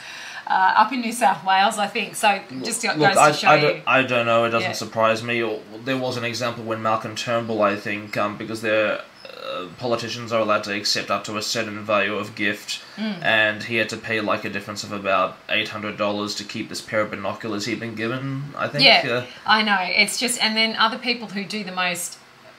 uh, 0.48 0.74
up 0.78 0.92
in 0.92 1.02
New 1.02 1.12
South 1.12 1.46
Wales, 1.46 1.78
I 1.78 1.88
think. 1.88 2.16
So 2.16 2.40
just 2.64 2.82
goes 2.84 2.98
Look, 2.98 3.14
to 3.14 3.20
I, 3.20 3.32
show 3.32 3.48
I, 3.50 3.56
you. 3.56 3.62
don't, 3.62 3.84
I 3.88 4.04
don't 4.04 4.26
know. 4.26 4.44
It 4.46 4.50
doesn't 4.50 4.70
Yeah. 4.72 4.74
surprise 4.76 5.24
me. 5.24 5.40
There 5.86 5.98
was 5.98 6.18
an 6.18 6.24
example 6.26 6.64
when 6.64 6.82
Malcolm 6.82 7.16
Turnbull, 7.16 7.62
I 7.62 7.76
think, 7.76 8.18
um, 8.18 8.38
because 8.38 8.62
there 8.62 9.02
uh, 9.44 9.68
politicians 9.80 10.32
are 10.32 10.40
allowed 10.42 10.64
to 10.64 10.74
accept 10.74 11.10
up 11.10 11.24
to 11.26 11.36
a 11.38 11.42
certain 11.42 11.80
value 11.84 12.16
of 12.16 12.36
gift, 12.36 12.82
and 12.98 13.64
he 13.64 13.78
had 13.78 13.90
to 13.90 13.98
pay 13.98 14.22
like 14.22 14.46
a 14.46 14.50
difference 14.50 14.84
of 14.84 14.92
about 14.92 15.38
eight 15.50 15.70
hundred 15.70 15.98
dollars 15.98 16.36
to 16.36 16.44
keep 16.44 16.70
this 16.70 16.80
pair 16.82 17.02
of 17.02 17.10
binoculars 17.12 17.66
he'd 17.66 17.80
been 17.80 17.96
given. 17.96 18.44
I 18.58 18.68
think. 18.68 18.84
Yeah, 18.84 19.26
I 19.46 19.62
know. 19.64 19.78
It's 19.82 20.20
just, 20.20 20.42
and 20.44 20.56
then 20.56 20.76
other 20.76 20.98
people 20.98 21.28
who 21.30 21.44
do 21.44 21.64
the 21.64 21.72
most 21.72 22.18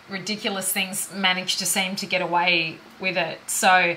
ridiculous 0.09 0.71
things 0.73 1.13
manage 1.15 1.57
to 1.57 1.67
seem 1.67 1.97
to 1.97 2.07
get 2.07 2.21
away 2.21 2.79
with 3.01 3.17
it. 3.17 3.39
So, 3.47 3.97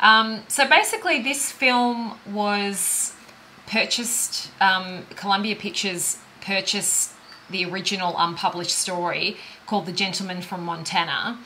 um, 0.00 0.42
so 0.48 0.68
basically, 0.68 1.22
this 1.22 1.50
film 1.52 2.18
was 2.30 3.13
purchased. 3.66 4.50
Um, 4.60 5.06
Columbia 5.16 5.56
Pictures 5.56 6.18
purchased 6.40 7.12
the 7.50 7.64
original 7.64 8.14
unpublished 8.18 8.76
story 8.76 9.36
called 9.66 9.86
"The 9.86 9.92
Gentleman 9.92 10.42
from 10.42 10.64
Montana." 10.64 11.38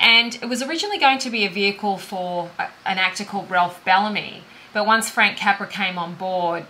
And 0.00 0.36
it 0.36 0.48
was 0.48 0.62
originally 0.62 0.98
going 0.98 1.18
to 1.18 1.30
be 1.30 1.44
a 1.44 1.50
vehicle 1.50 1.98
for 1.98 2.50
an 2.86 2.98
actor 2.98 3.24
called 3.24 3.50
Ralph 3.50 3.84
Bellamy, 3.84 4.44
but 4.72 4.86
once 4.86 5.10
Frank 5.10 5.36
Capra 5.36 5.66
came 5.66 5.98
on 5.98 6.14
board, 6.14 6.66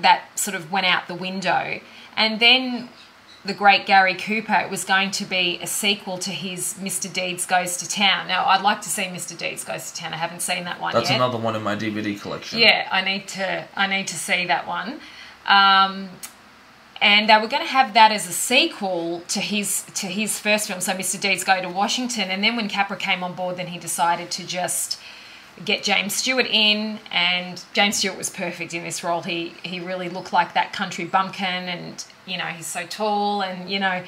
that 0.00 0.38
sort 0.38 0.54
of 0.54 0.72
went 0.72 0.86
out 0.86 1.08
the 1.08 1.14
window. 1.14 1.80
And 2.16 2.40
then 2.40 2.88
the 3.44 3.54
great 3.54 3.86
Gary 3.86 4.14
Cooper 4.14 4.54
it 4.54 4.70
was 4.70 4.84
going 4.84 5.10
to 5.12 5.24
be 5.24 5.58
a 5.62 5.66
sequel 5.66 6.18
to 6.18 6.30
his 6.30 6.74
Mr. 6.74 7.12
Deeds 7.12 7.46
Goes 7.46 7.76
to 7.78 7.88
Town. 7.88 8.26
Now, 8.28 8.44
I'd 8.46 8.62
like 8.62 8.80
to 8.82 8.88
see 8.88 9.04
Mr. 9.04 9.36
Deeds 9.36 9.64
Goes 9.64 9.92
to 9.92 10.00
Town. 10.00 10.12
I 10.12 10.16
haven't 10.16 10.42
seen 10.42 10.64
that 10.64 10.80
one 10.80 10.92
that's 10.92 11.10
yet. 11.10 11.16
another 11.16 11.38
one 11.38 11.54
in 11.54 11.62
my 11.62 11.76
DVD 11.76 12.20
collection. 12.20 12.58
Yeah, 12.58 12.88
I 12.90 13.02
need 13.02 13.28
to. 13.28 13.66
I 13.76 13.86
need 13.86 14.08
to 14.08 14.16
see 14.16 14.46
that 14.46 14.66
one. 14.66 15.00
Um, 15.46 16.10
and 17.00 17.28
they 17.28 17.38
were 17.38 17.46
going 17.46 17.62
to 17.62 17.68
have 17.68 17.94
that 17.94 18.10
as 18.10 18.28
a 18.28 18.32
sequel 18.32 19.22
to 19.28 19.40
his 19.40 19.84
to 19.94 20.06
his 20.06 20.38
first 20.38 20.68
film. 20.68 20.80
So 20.80 20.92
Mr. 20.94 21.20
Deeds 21.20 21.44
Go 21.44 21.60
to 21.62 21.68
Washington, 21.68 22.30
and 22.30 22.42
then 22.42 22.56
when 22.56 22.68
Capra 22.68 22.96
came 22.96 23.22
on 23.22 23.34
board, 23.34 23.56
then 23.56 23.68
he 23.68 23.78
decided 23.78 24.30
to 24.32 24.46
just 24.46 25.00
get 25.64 25.82
James 25.82 26.14
Stewart 26.14 26.46
in, 26.46 26.98
and 27.10 27.64
James 27.72 27.96
Stewart 27.96 28.16
was 28.16 28.30
perfect 28.30 28.74
in 28.74 28.82
this 28.82 29.04
role. 29.04 29.22
He 29.22 29.54
he 29.62 29.78
really 29.80 30.08
looked 30.08 30.32
like 30.32 30.54
that 30.54 30.72
country 30.72 31.04
bumpkin, 31.04 31.68
and 31.68 32.04
you 32.30 32.38
know 32.38 32.44
he's 32.44 32.66
so 32.66 32.86
tall, 32.86 33.42
and 33.42 33.70
you 33.70 33.78
know 33.78 34.02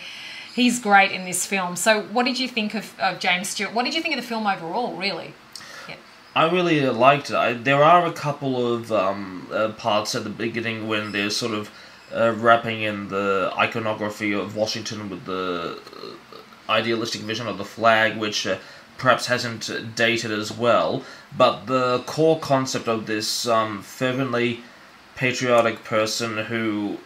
he's 0.55 0.79
great 0.79 1.13
in 1.13 1.25
this 1.25 1.47
film. 1.47 1.77
So 1.77 2.03
what 2.05 2.25
did 2.25 2.39
you 2.39 2.49
think 2.49 2.75
of, 2.75 2.99
of 2.99 3.19
James 3.19 3.49
Stewart? 3.49 3.75
What 3.75 3.85
did 3.85 3.95
you 3.95 4.03
think 4.03 4.15
of 4.15 4.21
the 4.21 4.27
film 4.27 4.47
overall? 4.47 4.97
Really? 4.97 5.35
I 6.35 6.49
really 6.49 6.87
uh, 6.87 6.93
liked 6.93 7.31
it. 7.31 7.37
I, 7.37 7.55
there 7.55 7.83
are 7.83 8.07
a 8.07 8.13
couple 8.13 8.73
of 8.73 8.93
um, 8.93 9.49
uh, 9.53 9.71
parts 9.71 10.15
at 10.15 10.23
the 10.23 10.31
beginning 10.31 10.87
when 10.87 11.11
they're 11.11 11.31
sort 11.31 11.53
of 11.53 11.71
uh, 12.15 12.33
wrapping 12.37 12.83
in 12.83 13.09
the 13.09 13.53
iconography 13.57 14.33
of 14.33 14.55
Washington 14.55 15.09
with 15.11 15.25
the 15.25 15.81
uh, 15.93 16.73
idealistic 16.73 17.23
vision 17.23 17.49
of 17.49 17.59
the 17.59 17.65
flag, 17.65 18.17
which 18.17 18.47
uh, 18.47 18.59
perhaps 18.97 19.27
hasn't 19.27 19.69
uh, 19.69 19.81
dated 19.97 20.31
as 20.31 20.53
well. 20.53 21.03
But 21.37 21.67
the 21.67 22.05
core 22.07 22.39
concept 22.39 22.87
of 22.87 23.07
this 23.07 23.49
um, 23.49 23.83
fervently 23.83 24.61
patriotic 25.17 25.83
person 25.83 26.39
who 26.39 26.99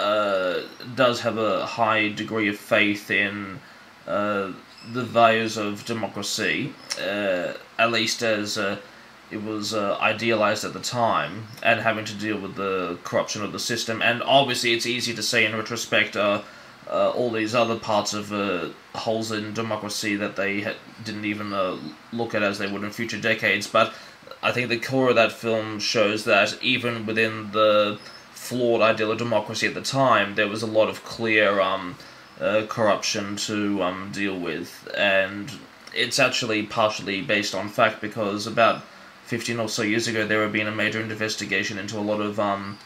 uh, 0.00 0.62
does 0.94 1.20
have 1.20 1.38
a 1.38 1.66
high 1.66 2.08
degree 2.08 2.48
of 2.48 2.56
faith 2.56 3.10
in 3.10 3.60
uh, 4.06 4.52
the 4.92 5.02
values 5.02 5.56
of 5.56 5.84
democracy, 5.84 6.72
uh, 6.98 7.52
at 7.78 7.92
least 7.92 8.22
as 8.22 8.56
uh, 8.56 8.78
it 9.30 9.42
was 9.42 9.74
uh, 9.74 9.96
idealized 10.00 10.64
at 10.64 10.72
the 10.72 10.80
time, 10.80 11.46
and 11.62 11.80
having 11.80 12.04
to 12.06 12.14
deal 12.14 12.40
with 12.40 12.56
the 12.56 12.98
corruption 13.04 13.42
of 13.44 13.52
the 13.52 13.58
system. 13.58 14.02
And 14.02 14.22
obviously, 14.22 14.72
it's 14.72 14.86
easy 14.86 15.14
to 15.14 15.22
say 15.22 15.44
in 15.44 15.54
retrospect. 15.54 16.16
Uh, 16.16 16.42
all 16.90 17.30
these 17.30 17.54
other 17.54 17.78
parts 17.78 18.14
of 18.14 18.32
holes 18.96 19.30
in 19.30 19.54
democracy 19.54 20.16
that 20.16 20.34
they 20.34 20.62
ha- 20.62 20.74
didn't 21.04 21.24
even 21.24 21.50
look 22.12 22.34
at 22.34 22.42
as 22.42 22.58
they 22.58 22.66
would 22.66 22.82
in 22.82 22.90
future 22.90 23.20
decades. 23.20 23.68
But 23.68 23.94
I 24.42 24.50
think 24.50 24.68
the 24.68 24.78
core 24.78 25.10
of 25.10 25.14
that 25.14 25.30
film 25.30 25.78
shows 25.78 26.24
that 26.24 26.60
even 26.60 27.06
within 27.06 27.52
the 27.52 28.00
flawed 28.50 28.82
ideal 28.82 29.12
of 29.12 29.18
democracy 29.18 29.68
at 29.68 29.74
the 29.74 29.80
time, 29.80 30.34
there 30.34 30.48
was 30.48 30.60
a 30.60 30.66
lot 30.66 30.88
of 30.88 31.04
clear 31.04 31.60
um, 31.60 31.94
uh, 32.40 32.66
corruption 32.68 33.36
to 33.36 33.80
um, 33.80 34.10
deal 34.12 34.36
with, 34.36 34.88
and 34.96 35.52
it's 35.94 36.18
actually 36.18 36.64
partially 36.64 37.22
based 37.22 37.54
on 37.54 37.68
fact 37.68 38.00
because 38.00 38.48
about 38.48 38.82
15 39.26 39.60
or 39.60 39.68
so 39.68 39.82
years 39.82 40.08
ago 40.08 40.26
there 40.26 40.42
had 40.42 40.50
been 40.52 40.66
a 40.66 40.74
major 40.74 41.00
investigation 41.00 41.78
into 41.78 41.96
a 41.96 42.02
lot 42.10 42.20
of 42.20 42.40
um, 42.40 42.76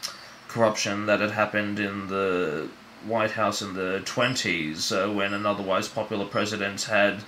corruption 0.47 1.07
that 1.07 1.19
had 1.19 1.31
happened 1.31 1.79
in 1.79 2.09
the 2.09 2.69
White 3.03 3.31
House 3.31 3.63
in 3.63 3.73
the 3.73 4.03
20s 4.05 4.91
uh, 4.91 5.11
when 5.11 5.33
an 5.33 5.47
otherwise 5.47 5.87
popular 5.87 6.25
president 6.25 6.83
had, 6.83 7.23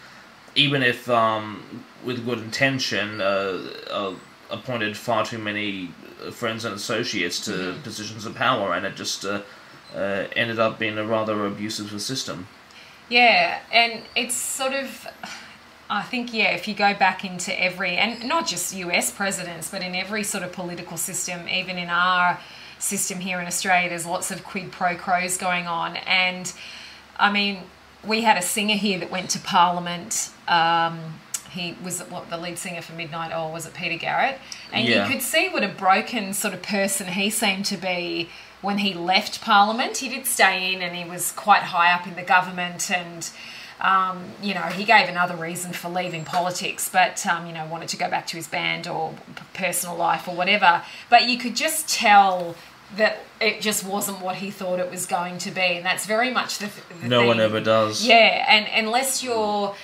even 0.53 0.84
if 0.84 1.10
um, 1.10 1.84
with 2.06 2.24
good 2.24 2.38
intention, 2.38 3.20
uh, 3.20 3.67
uh, 3.89 4.13
appointed 4.49 4.97
far 4.97 5.25
too 5.25 5.37
many 5.37 5.91
friends 6.31 6.65
and 6.65 6.75
associates 6.75 7.43
to 7.45 7.75
positions 7.83 8.25
of 8.25 8.35
power, 8.35 8.73
and 8.73 8.85
it 8.85 8.95
just 8.95 9.25
uh, 9.25 9.41
uh, 9.95 10.25
ended 10.35 10.59
up 10.59 10.79
being 10.79 10.97
a 10.97 11.05
rather 11.05 11.45
abusive 11.45 12.01
system. 12.01 12.47
Yeah, 13.09 13.59
and 13.71 14.03
it's 14.15 14.35
sort 14.35 14.73
of, 14.73 15.07
I 15.89 16.01
think, 16.03 16.33
yeah, 16.33 16.51
if 16.51 16.67
you 16.67 16.73
go 16.73 16.93
back 16.93 17.23
into 17.23 17.57
every, 17.61 17.95
and 17.95 18.27
not 18.27 18.47
just 18.47 18.75
US 18.75 19.11
presidents, 19.11 19.69
but 19.69 19.81
in 19.81 19.95
every 19.95 20.23
sort 20.23 20.43
of 20.43 20.51
political 20.51 20.97
system, 20.97 21.47
even 21.47 21.77
in 21.77 21.89
our 21.89 22.39
system 22.79 23.19
here 23.19 23.39
in 23.39 23.47
Australia, 23.47 23.89
there's 23.89 24.05
lots 24.05 24.29
of 24.29 24.43
quid 24.43 24.71
pro 24.71 24.95
quos 24.95 25.37
going 25.37 25.67
on. 25.67 25.95
And 25.97 26.51
I 27.17 27.31
mean, 27.31 27.63
we 28.05 28.21
had 28.21 28.37
a 28.37 28.41
singer 28.41 28.75
here 28.75 28.99
that 28.99 29.09
went 29.09 29.29
to 29.31 29.39
Parliament. 29.39 30.31
Um, 30.47 31.19
he 31.57 31.75
was 31.83 31.99
what 32.01 32.29
the 32.29 32.37
lead 32.37 32.57
singer 32.57 32.81
for 32.81 32.93
Midnight 32.93 33.31
Oil 33.33 33.51
was 33.51 33.65
it 33.65 33.73
Peter 33.73 33.97
Garrett, 33.97 34.39
and 34.71 34.87
Yeah. 34.87 35.03
you 35.05 35.11
could 35.11 35.21
see 35.21 35.49
what 35.49 35.63
a 35.63 35.67
broken 35.67 36.33
sort 36.33 36.53
of 36.53 36.61
person 36.61 37.07
he 37.07 37.29
seemed 37.29 37.65
to 37.65 37.77
be 37.77 38.29
when 38.61 38.77
he 38.79 38.93
left 38.93 39.41
Parliament. 39.41 39.97
He 39.97 40.09
did 40.09 40.25
stay 40.25 40.73
in, 40.73 40.81
and 40.81 40.95
he 40.95 41.03
was 41.09 41.31
quite 41.31 41.63
high 41.63 41.91
up 41.91 42.07
in 42.07 42.15
the 42.15 42.23
government, 42.23 42.89
and 42.91 43.29
um, 43.81 44.23
you 44.41 44.53
know 44.55 44.61
he 44.63 44.83
gave 44.83 45.07
another 45.09 45.35
reason 45.35 45.71
for 45.73 45.89
leaving 45.89 46.23
politics, 46.25 46.89
but 46.89 47.25
um, 47.27 47.45
you 47.47 47.53
know 47.53 47.65
wanted 47.67 47.89
to 47.89 47.97
go 47.97 48.09
back 48.09 48.25
to 48.27 48.37
his 48.37 48.47
band 48.47 48.87
or 48.87 49.13
personal 49.53 49.95
life 49.95 50.27
or 50.27 50.35
whatever. 50.35 50.81
But 51.09 51.25
you 51.29 51.37
could 51.37 51.55
just 51.55 51.87
tell 51.89 52.55
that 52.95 53.17
it 53.41 53.59
just 53.61 53.83
wasn't 53.85 54.21
what 54.21 54.37
he 54.37 54.49
thought 54.49 54.79
it 54.79 54.89
was 54.89 55.05
going 55.05 55.37
to 55.39 55.51
be, 55.51 55.61
and 55.77 55.85
that's 55.85 56.05
very 56.05 56.31
much 56.31 56.57
the, 56.59 56.69
the 57.01 57.07
No 57.07 57.27
one 57.27 57.39
ever 57.39 57.59
does. 57.59 58.05
Yeah, 58.07 58.45
and 58.47 58.65
unless 58.73 59.21
you're 59.23 59.75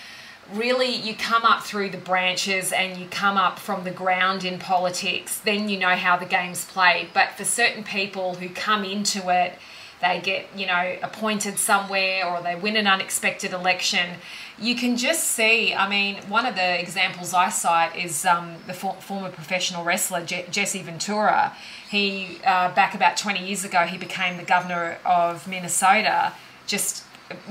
really 0.52 0.94
you 0.94 1.16
come 1.16 1.44
up 1.44 1.64
through 1.64 1.90
the 1.90 1.98
branches 1.98 2.72
and 2.72 3.00
you 3.00 3.08
come 3.08 3.38
up 3.38 3.60
from 3.60 3.84
the 3.84 3.92
ground 3.92 4.44
in 4.44 4.60
politics, 4.60 5.40
then 5.40 5.70
you 5.70 5.78
know 5.78 5.96
how 5.96 6.18
the 6.18 6.26
game's 6.26 6.66
played. 6.66 7.10
But 7.14 7.32
for 7.32 7.44
certain 7.46 7.84
people 7.84 8.36
who 8.36 8.50
come 8.50 8.84
into 8.84 9.30
it, 9.30 9.58
they 10.02 10.20
get, 10.20 10.48
you 10.56 10.68
know, 10.68 10.98
appointed 11.02 11.58
somewhere 11.58 12.26
or 12.28 12.42
they 12.42 12.56
win 12.56 12.76
an 12.76 12.88
unexpected 12.88 13.54
election, 13.54 14.18
you 14.60 14.76
can 14.76 14.98
just 14.98 15.24
see. 15.24 15.74
I 15.74 15.88
mean, 15.90 16.18
one 16.28 16.46
of 16.46 16.56
the 16.56 16.80
examples 16.80 17.34
I 17.34 17.50
cite 17.50 17.96
is 17.96 18.26
um, 18.26 18.56
the 18.68 18.74
for- 18.74 18.96
former 18.96 19.30
professional 19.30 19.86
wrestler 19.86 20.26
Je- 20.26 20.46
Jesse 20.52 20.82
Ventura. 20.82 21.54
He, 21.90 22.40
uh, 22.46 22.76
back 22.76 22.94
about 22.94 23.16
20 23.16 23.46
years 23.46 23.64
ago, 23.64 23.80
he 23.80 23.98
became 23.98 24.36
the 24.38 24.44
governor 24.44 24.98
of 25.06 25.48
Minnesota. 25.48 26.34
Just 26.68 27.03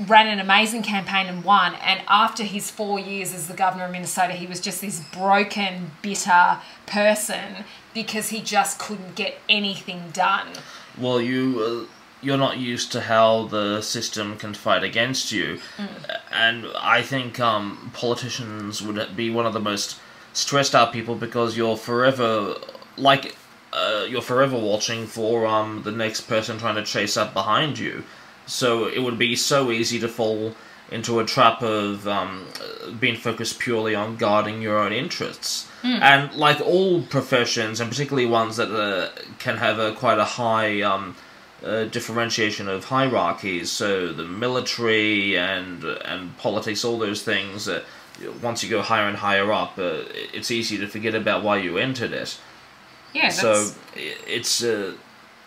ran 0.07 0.27
an 0.27 0.39
amazing 0.39 0.83
campaign 0.83 1.27
and 1.27 1.43
won. 1.43 1.75
And 1.75 2.01
after 2.07 2.43
his 2.43 2.69
four 2.71 2.99
years 2.99 3.33
as 3.33 3.47
the 3.47 3.53
governor 3.53 3.85
of 3.85 3.91
Minnesota, 3.91 4.33
he 4.33 4.47
was 4.47 4.59
just 4.59 4.81
this 4.81 4.99
broken, 4.99 5.91
bitter 6.01 6.59
person 6.85 7.65
because 7.93 8.29
he 8.29 8.41
just 8.41 8.79
couldn't 8.79 9.15
get 9.15 9.37
anything 9.49 10.09
done. 10.13 10.47
well 10.97 11.21
you 11.21 11.87
uh, 11.89 11.93
you're 12.21 12.37
not 12.37 12.57
used 12.57 12.91
to 12.91 13.01
how 13.01 13.45
the 13.47 13.81
system 13.81 14.37
can 14.37 14.53
fight 14.53 14.83
against 14.83 15.31
you 15.31 15.59
and 16.31 16.65
i 16.79 17.01
think 17.01 17.39
um, 17.39 17.91
politicians 17.93 18.81
would 18.81 19.15
be 19.15 19.29
one 19.29 19.45
of 19.45 19.53
the 19.53 19.59
most 19.59 19.99
stressed 20.33 20.73
out 20.75 20.93
people 20.93 21.15
because 21.15 21.57
you're 21.57 21.77
forever 21.77 22.55
like 22.97 23.35
uh, 23.73 24.05
you're 24.07 24.21
forever 24.21 24.57
watching 24.57 25.07
for 25.07 25.45
um, 25.47 25.81
the 25.83 25.91
next 25.91 26.21
person 26.21 26.57
trying 26.57 26.75
to 26.75 26.83
chase 26.83 27.17
up 27.17 27.33
behind 27.33 27.77
you 27.79 28.03
so 28.45 28.85
it 28.87 28.99
would 28.99 29.17
be 29.17 29.35
so 29.35 29.71
easy 29.71 29.99
to 29.99 30.07
fall 30.07 30.55
into 30.91 31.19
a 31.19 31.25
trap 31.25 31.61
of 31.63 32.07
um, 32.07 32.45
being 32.99 33.15
focused 33.15 33.57
purely 33.59 33.95
on 33.95 34.15
guarding 34.15 34.61
your 34.61 34.77
own 34.77 34.93
interests. 34.93 35.67
And 35.83 36.33
like 36.33 36.61
all 36.61 37.01
professions, 37.01 37.79
and 37.81 37.89
particularly 37.89 38.25
ones 38.27 38.55
that 38.55 38.71
uh, 38.73 39.09
can 39.39 39.57
have 39.57 39.79
a 39.79 39.93
quite 39.93 40.17
a 40.17 40.23
high 40.23 40.81
um, 40.81 41.15
uh, 41.63 41.85
differentiation 41.85 42.69
of 42.69 42.85
hierarchies, 42.85 43.69
so 43.71 44.13
the 44.13 44.23
military 44.23 45.37
and 45.37 45.83
and 45.83 46.37
politics, 46.37 46.85
all 46.85 46.97
those 46.99 47.21
things. 47.23 47.67
Uh, 47.67 47.83
once 48.41 48.63
you 48.63 48.69
go 48.69 48.81
higher 48.81 49.07
and 49.07 49.17
higher 49.17 49.51
up, 49.51 49.77
uh, 49.77 50.03
it's 50.33 50.51
easy 50.51 50.77
to 50.77 50.87
forget 50.87 51.15
about 51.15 51.43
why 51.43 51.57
you 51.57 51.77
entered 51.77 52.13
it. 52.13 52.39
Yeah, 53.13 53.23
that's, 53.23 53.41
So 53.41 53.73
it's 53.95 54.63
uh, 54.63 54.93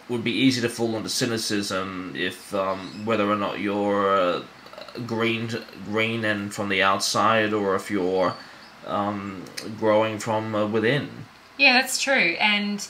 would 0.09 0.23
be 0.23 0.33
easy 0.33 0.61
to 0.61 0.69
fall 0.69 0.97
into 0.97 1.09
cynicism 1.09 2.13
if 2.15 2.55
um, 2.55 3.05
whether 3.05 3.29
or 3.29 3.37
not 3.37 3.59
you're 3.59 4.17
uh, 4.17 4.43
green 5.07 5.49
green 5.85 6.25
and 6.25 6.55
from 6.55 6.69
the 6.69 6.83
outside, 6.83 7.53
or 7.53 7.75
if 7.75 7.91
you're 7.91 8.35
um, 8.87 9.43
growing 9.79 10.19
from 10.19 10.55
uh, 10.55 10.67
within. 10.67 11.09
Yeah, 11.59 11.81
that's 11.81 12.01
true. 12.01 12.37
And 12.39 12.87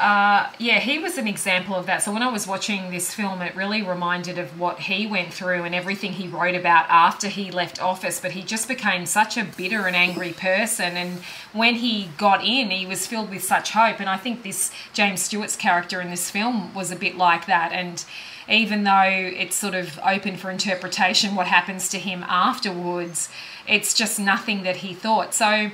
uh, 0.00 0.50
yeah, 0.58 0.78
he 0.78 0.98
was 0.98 1.18
an 1.18 1.28
example 1.28 1.74
of 1.74 1.84
that. 1.84 2.02
So 2.02 2.10
when 2.10 2.22
I 2.22 2.32
was 2.32 2.46
watching 2.46 2.90
this 2.90 3.12
film, 3.12 3.42
it 3.42 3.54
really 3.54 3.82
reminded 3.82 4.38
of 4.38 4.58
what 4.58 4.80
he 4.80 5.06
went 5.06 5.30
through 5.30 5.64
and 5.64 5.74
everything 5.74 6.14
he 6.14 6.26
wrote 6.26 6.54
about 6.54 6.86
after 6.88 7.28
he 7.28 7.50
left 7.50 7.82
office. 7.82 8.18
But 8.18 8.30
he 8.30 8.42
just 8.42 8.66
became 8.66 9.04
such 9.04 9.36
a 9.36 9.44
bitter 9.44 9.86
and 9.86 9.94
angry 9.94 10.32
person. 10.32 10.96
And 10.96 11.18
when 11.52 11.74
he 11.74 12.08
got 12.16 12.42
in, 12.42 12.70
he 12.70 12.86
was 12.86 13.06
filled 13.06 13.28
with 13.28 13.44
such 13.44 13.72
hope. 13.72 14.00
And 14.00 14.08
I 14.08 14.16
think 14.16 14.42
this 14.42 14.72
James 14.94 15.20
Stewart's 15.20 15.54
character 15.54 16.00
in 16.00 16.08
this 16.08 16.30
film 16.30 16.72
was 16.72 16.90
a 16.90 16.96
bit 16.96 17.18
like 17.18 17.44
that. 17.44 17.72
And 17.72 18.02
even 18.48 18.84
though 18.84 19.02
it's 19.02 19.54
sort 19.54 19.74
of 19.74 20.00
open 20.02 20.38
for 20.38 20.50
interpretation 20.50 21.34
what 21.34 21.46
happens 21.46 21.90
to 21.90 21.98
him 21.98 22.24
afterwards, 22.26 23.28
it's 23.68 23.92
just 23.92 24.18
nothing 24.18 24.62
that 24.62 24.76
he 24.76 24.94
thought. 24.94 25.34
So 25.34 25.72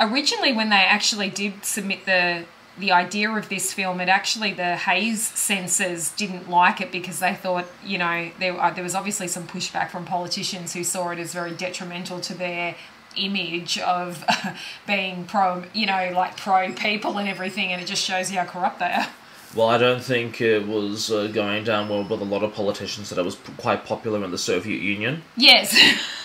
originally, 0.00 0.52
when 0.52 0.70
they 0.70 0.76
actually 0.76 1.30
did 1.30 1.64
submit 1.64 2.04
the 2.04 2.46
the 2.78 2.92
idea 2.92 3.30
of 3.30 3.48
this 3.48 3.72
film, 3.72 4.00
it 4.00 4.08
actually 4.08 4.52
the 4.52 4.76
Hays 4.76 5.22
censors 5.22 6.12
didn't 6.12 6.48
like 6.48 6.80
it 6.80 6.90
because 6.92 7.20
they 7.20 7.34
thought, 7.34 7.66
you 7.84 7.98
know, 7.98 8.30
there 8.38 8.60
uh, 8.60 8.70
there 8.70 8.84
was 8.84 8.94
obviously 8.94 9.28
some 9.28 9.46
pushback 9.46 9.90
from 9.90 10.04
politicians 10.04 10.72
who 10.74 10.84
saw 10.84 11.10
it 11.10 11.18
as 11.18 11.32
very 11.32 11.52
detrimental 11.52 12.20
to 12.20 12.34
their 12.34 12.76
image 13.16 13.78
of 13.78 14.24
being 14.86 15.24
pro, 15.24 15.64
you 15.74 15.86
know, 15.86 16.12
like 16.14 16.36
pro 16.36 16.72
people 16.72 17.18
and 17.18 17.28
everything, 17.28 17.72
and 17.72 17.82
it 17.82 17.86
just 17.86 18.04
shows 18.04 18.30
you 18.30 18.38
how 18.38 18.44
corrupt 18.44 18.78
they 18.78 18.92
are. 18.92 19.06
Well, 19.54 19.68
I 19.68 19.78
don't 19.78 20.02
think 20.02 20.40
it 20.40 20.66
was 20.66 21.10
uh, 21.10 21.26
going 21.26 21.64
down 21.64 21.88
well 21.88 22.04
with 22.04 22.20
a 22.20 22.24
lot 22.24 22.44
of 22.44 22.54
politicians 22.54 23.10
that 23.10 23.18
it 23.18 23.24
was 23.24 23.34
p- 23.34 23.52
quite 23.56 23.84
popular 23.84 24.22
in 24.24 24.30
the 24.30 24.38
Soviet 24.38 24.80
Union. 24.80 25.22
Yes. 25.36 25.76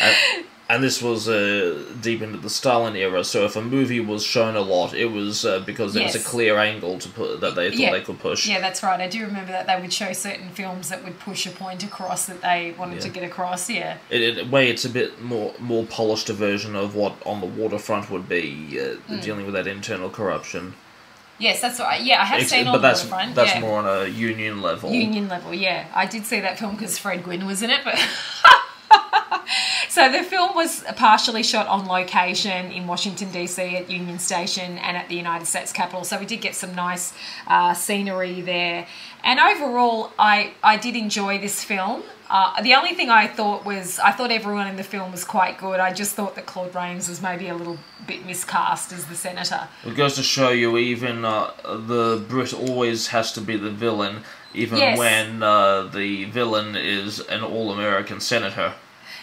And, 0.00 0.44
and 0.68 0.82
this 0.82 1.02
was 1.02 1.28
uh, 1.28 1.82
deep 2.00 2.22
into 2.22 2.38
the 2.38 2.48
Stalin 2.48 2.96
era, 2.96 3.22
so 3.24 3.44
if 3.44 3.54
a 3.56 3.60
movie 3.62 4.00
was 4.00 4.22
shown 4.24 4.56
a 4.56 4.60
lot, 4.60 4.94
it 4.94 5.06
was 5.12 5.44
uh, 5.44 5.60
because 5.60 5.92
there 5.94 6.04
was 6.04 6.14
a 6.14 6.20
clear 6.20 6.58
angle 6.58 6.98
to 6.98 7.08
put 7.10 7.40
that 7.42 7.54
they 7.54 7.68
thought 7.70 7.78
Yeah. 7.78 7.90
they 7.92 8.00
could 8.00 8.18
push. 8.18 8.46
Yeah, 8.48 8.60
that's 8.60 8.82
right. 8.82 9.00
I 9.00 9.08
do 9.08 9.24
remember 9.26 9.52
that 9.52 9.66
they 9.66 9.78
would 9.80 9.92
show 9.92 10.12
certain 10.14 10.48
films 10.50 10.88
that 10.88 11.04
would 11.04 11.18
push 11.20 11.46
a 11.46 11.50
point 11.50 11.84
across 11.84 12.26
that 12.26 12.40
they 12.40 12.74
wanted 12.78 13.00
to 13.02 13.08
get 13.10 13.24
across. 13.24 13.68
Yeah. 13.68 13.98
In 14.10 14.22
in 14.22 14.38
a 14.46 14.50
way, 14.50 14.70
it's 14.70 14.84
a 14.84 14.90
bit 14.90 15.20
more 15.22 15.52
more 15.58 15.84
polished 15.84 16.30
a 16.30 16.32
version 16.32 16.74
of 16.76 16.94
what 16.94 17.14
on 17.26 17.40
the 17.40 17.46
waterfront 17.46 18.10
would 18.10 18.28
be, 18.28 18.78
uh, 18.80 18.94
Hmm. 19.06 19.20
dealing 19.20 19.44
with 19.46 19.54
that 19.54 19.66
internal 19.66 20.08
corruption. 20.10 20.74
Yes, 21.38 21.60
that's 21.60 21.80
right. 21.80 22.00
Yeah, 22.00 22.22
I 22.22 22.24
have 22.26 22.40
Ex- 22.42 22.50
seen 22.50 22.64
but 22.64 22.72
the 22.72 22.78
that's 22.78 23.02
waterfront. 23.04 23.34
that's 23.34 23.54
yeah. 23.54 23.60
more 23.60 23.78
on 23.80 23.86
a 23.86 24.06
union 24.06 24.62
level. 24.62 24.92
Union 24.92 25.28
level, 25.28 25.52
yeah. 25.52 25.86
I 25.92 26.06
did 26.06 26.24
see 26.24 26.40
that 26.40 26.58
film 26.60 26.76
because 26.76 26.96
Fred 26.96 27.22
Gwynne 27.24 27.44
was 27.44 27.60
in 27.62 27.70
it, 27.70 27.80
but. 27.84 27.98
so 29.94 30.10
the 30.10 30.22
film 30.24 30.54
was 30.56 30.82
partially 30.96 31.42
shot 31.42 31.66
on 31.68 31.86
location 31.86 32.72
in 32.72 32.86
Washington, 32.86 33.30
D.C. 33.30 33.76
at 33.76 33.88
Union 33.88 34.18
Station 34.18 34.76
and 34.78 34.96
at 34.96 35.08
the 35.08 35.14
United 35.14 35.46
States 35.46 35.72
Capitol. 35.72 36.02
So 36.04 36.18
we 36.18 36.26
did 36.26 36.40
get 36.40 36.54
some 36.56 36.74
nice 36.74 37.12
uh, 37.46 37.74
scenery 37.74 38.40
there. 38.40 38.86
And 39.22 39.38
overall, 39.38 40.10
I, 40.18 40.54
I 40.62 40.76
did 40.78 40.96
enjoy 40.96 41.38
this 41.38 41.62
film. 41.62 42.02
Uh, 42.28 42.60
the 42.62 42.74
only 42.74 42.94
thing 42.94 43.08
I 43.08 43.28
thought 43.28 43.64
was, 43.64 43.98
I 44.00 44.10
thought 44.10 44.32
everyone 44.32 44.66
in 44.66 44.76
the 44.76 44.82
film 44.82 45.12
was 45.12 45.24
quite 45.24 45.58
good. 45.58 45.78
I 45.78 45.92
just 45.92 46.14
thought 46.16 46.34
that 46.34 46.46
Claude 46.46 46.74
Rains 46.74 47.08
was 47.08 47.22
maybe 47.22 47.46
a 47.48 47.54
little 47.54 47.78
bit 48.06 48.26
miscast 48.26 48.92
as 48.92 49.04
the 49.06 49.14
senator. 49.14 49.68
It 49.84 49.94
goes 49.94 50.16
to 50.16 50.22
show 50.22 50.50
you, 50.50 50.76
even 50.76 51.24
uh, 51.24 51.52
the 51.64 52.24
Brit 52.28 52.52
always 52.52 53.08
has 53.08 53.30
to 53.32 53.40
be 53.40 53.56
the 53.56 53.70
villain, 53.70 54.24
even 54.54 54.78
Yes. 54.78 54.98
when 54.98 55.42
uh, 55.42 55.82
the 55.82 56.24
villain 56.24 56.74
is 56.76 57.20
an 57.20 57.42
all-American 57.44 58.18
senator. 58.20 58.74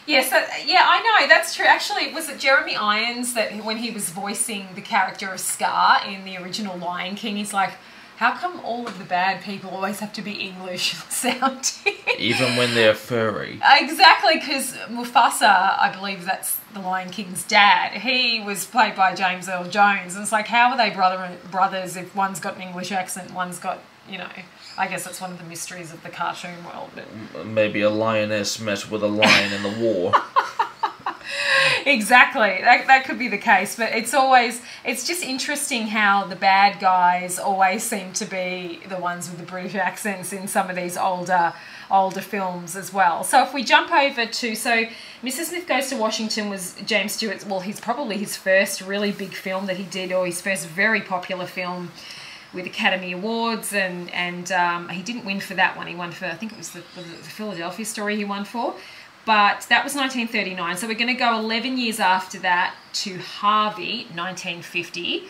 Yes, 0.07 0.29
that, 0.31 0.63
yeah, 0.65 0.83
I 0.85 1.01
know 1.21 1.27
that's 1.27 1.55
true. 1.55 1.65
Actually, 1.65 2.13
was 2.13 2.27
it 2.29 2.39
Jeremy 2.39 2.75
Irons 2.75 3.33
that 3.33 3.63
when 3.63 3.77
he 3.77 3.91
was 3.91 4.09
voicing 4.09 4.67
the 4.75 4.81
character 4.81 5.29
of 5.29 5.39
Scar 5.39 6.01
in 6.07 6.25
the 6.25 6.37
original 6.37 6.77
Lion 6.77 7.15
King, 7.15 7.37
he's 7.37 7.53
like, 7.53 7.73
"How 8.17 8.33
come 8.33 8.59
all 8.61 8.87
of 8.87 8.97
the 8.97 9.05
bad 9.05 9.43
people 9.43 9.69
always 9.69 9.99
have 9.99 10.11
to 10.13 10.21
be 10.21 10.33
English 10.33 10.93
sounding?" 11.09 11.93
Even 12.17 12.55
when 12.55 12.73
they're 12.73 12.95
furry. 12.95 13.59
exactly, 13.63 14.35
because 14.35 14.73
Mufasa, 14.89 15.77
I 15.79 15.91
believe 15.95 16.25
that's 16.25 16.57
the 16.73 16.79
Lion 16.79 17.09
King's 17.09 17.43
dad. 17.43 18.01
He 18.01 18.41
was 18.41 18.65
played 18.65 18.95
by 18.95 19.13
James 19.15 19.47
Earl 19.49 19.65
Jones, 19.65 20.15
and 20.15 20.23
it's 20.23 20.31
like, 20.31 20.47
how 20.47 20.71
are 20.71 20.77
they 20.77 20.89
brother 20.89 21.35
brothers 21.49 21.95
if 21.95 22.15
one's 22.15 22.39
got 22.39 22.55
an 22.55 22.61
English 22.61 22.91
accent, 22.91 23.33
one's 23.33 23.59
got, 23.59 23.79
you 24.09 24.17
know? 24.17 24.29
I 24.81 24.87
guess 24.87 25.03
that's 25.03 25.21
one 25.21 25.31
of 25.31 25.37
the 25.37 25.43
mysteries 25.43 25.93
of 25.93 26.01
the 26.01 26.09
cartoon 26.09 26.55
world. 26.65 26.89
Maybe 27.45 27.81
a 27.81 27.89
lioness 27.91 28.59
met 28.59 28.89
with 28.89 29.03
a 29.03 29.07
lion 29.07 29.53
in 29.53 29.61
the 29.61 29.79
war. 29.79 30.11
Exactly. 31.85 32.59
That, 32.61 32.85
that 32.87 33.05
could 33.05 33.17
be 33.17 33.27
the 33.27 33.37
case, 33.37 33.75
but 33.75 33.93
it's 33.93 34.13
always 34.13 34.61
it's 34.85 35.05
just 35.07 35.23
interesting 35.23 35.87
how 35.87 36.25
the 36.25 36.35
bad 36.35 36.79
guys 36.79 37.39
always 37.39 37.83
seem 37.83 38.13
to 38.13 38.25
be 38.25 38.81
the 38.87 38.97
ones 38.97 39.29
with 39.29 39.39
the 39.39 39.45
British 39.45 39.75
accents 39.75 40.31
in 40.31 40.47
some 40.47 40.69
of 40.69 40.75
these 40.75 40.95
older 40.97 41.53
older 41.89 42.21
films 42.21 42.75
as 42.75 42.93
well. 42.93 43.23
So 43.23 43.41
if 43.43 43.53
we 43.53 43.63
jump 43.63 43.91
over 43.91 44.25
to 44.25 44.55
so 44.55 44.85
Mrs. 45.23 45.45
Smith 45.45 45.67
Goes 45.67 45.89
to 45.89 45.97
Washington 45.97 46.49
was 46.49 46.75
James 46.85 47.13
Stewart's 47.13 47.45
well, 47.45 47.61
he's 47.61 47.79
probably 47.79 48.17
his 48.17 48.35
first 48.37 48.81
really 48.81 49.11
big 49.11 49.33
film 49.33 49.65
that 49.65 49.77
he 49.77 49.83
did 49.85 50.11
or 50.11 50.25
his 50.25 50.41
first 50.41 50.67
very 50.67 51.01
popular 51.01 51.45
film 51.45 51.91
with 52.53 52.65
Academy 52.65 53.13
Awards, 53.13 53.73
and 53.73 54.09
and 54.11 54.51
um, 54.51 54.89
he 54.89 55.01
didn't 55.01 55.25
win 55.25 55.39
for 55.39 55.53
that 55.55 55.77
one. 55.77 55.87
He 55.87 55.95
won 55.95 56.11
for 56.11 56.25
I 56.25 56.35
think 56.35 56.51
it 56.51 56.57
was 56.57 56.71
the, 56.71 56.83
the 56.95 57.03
Philadelphia 57.03 57.85
story 57.85 58.15
he 58.17 58.25
won 58.25 58.45
for, 58.45 58.75
but 59.25 59.65
that 59.69 59.83
was 59.83 59.95
1939. 59.95 60.77
So 60.77 60.87
we're 60.87 60.93
going 60.93 61.07
to 61.07 61.13
go 61.13 61.37
11 61.37 61.77
years 61.77 61.99
after 61.99 62.39
that 62.39 62.75
to 62.93 63.17
Harvey, 63.19 64.07
1950. 64.13 65.23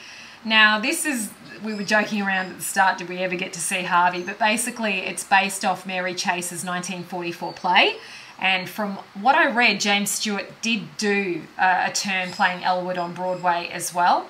Now 0.44 0.80
this 0.80 1.06
is 1.06 1.32
we 1.64 1.74
were 1.74 1.84
joking 1.84 2.22
around 2.22 2.48
at 2.48 2.58
the 2.58 2.64
start. 2.64 2.98
Did 2.98 3.10
we 3.10 3.20
ever 3.20 3.36
get 3.36 3.54
to 3.54 3.60
see 3.60 3.84
Harvey? 3.84 4.24
But 4.24 4.40
basically, 4.40 5.00
it's 5.00 5.24
based 5.24 5.64
off 5.64 5.86
Mary 5.86 6.16
Chase's 6.16 6.66
1944 6.66 7.54
play. 7.54 7.98
And 8.40 8.68
from 8.68 8.96
what 9.22 9.36
I 9.36 9.52
read, 9.52 9.80
James 9.80 10.10
Stewart 10.10 10.48
did 10.64 10.98
do 10.98 11.44
uh, 11.60 11.86
a 11.88 11.92
turn 11.92 12.32
playing 12.32 12.64
Elwood 12.64 12.98
on 12.98 13.14
Broadway 13.14 13.70
as 13.72 13.94
well. 13.94 14.28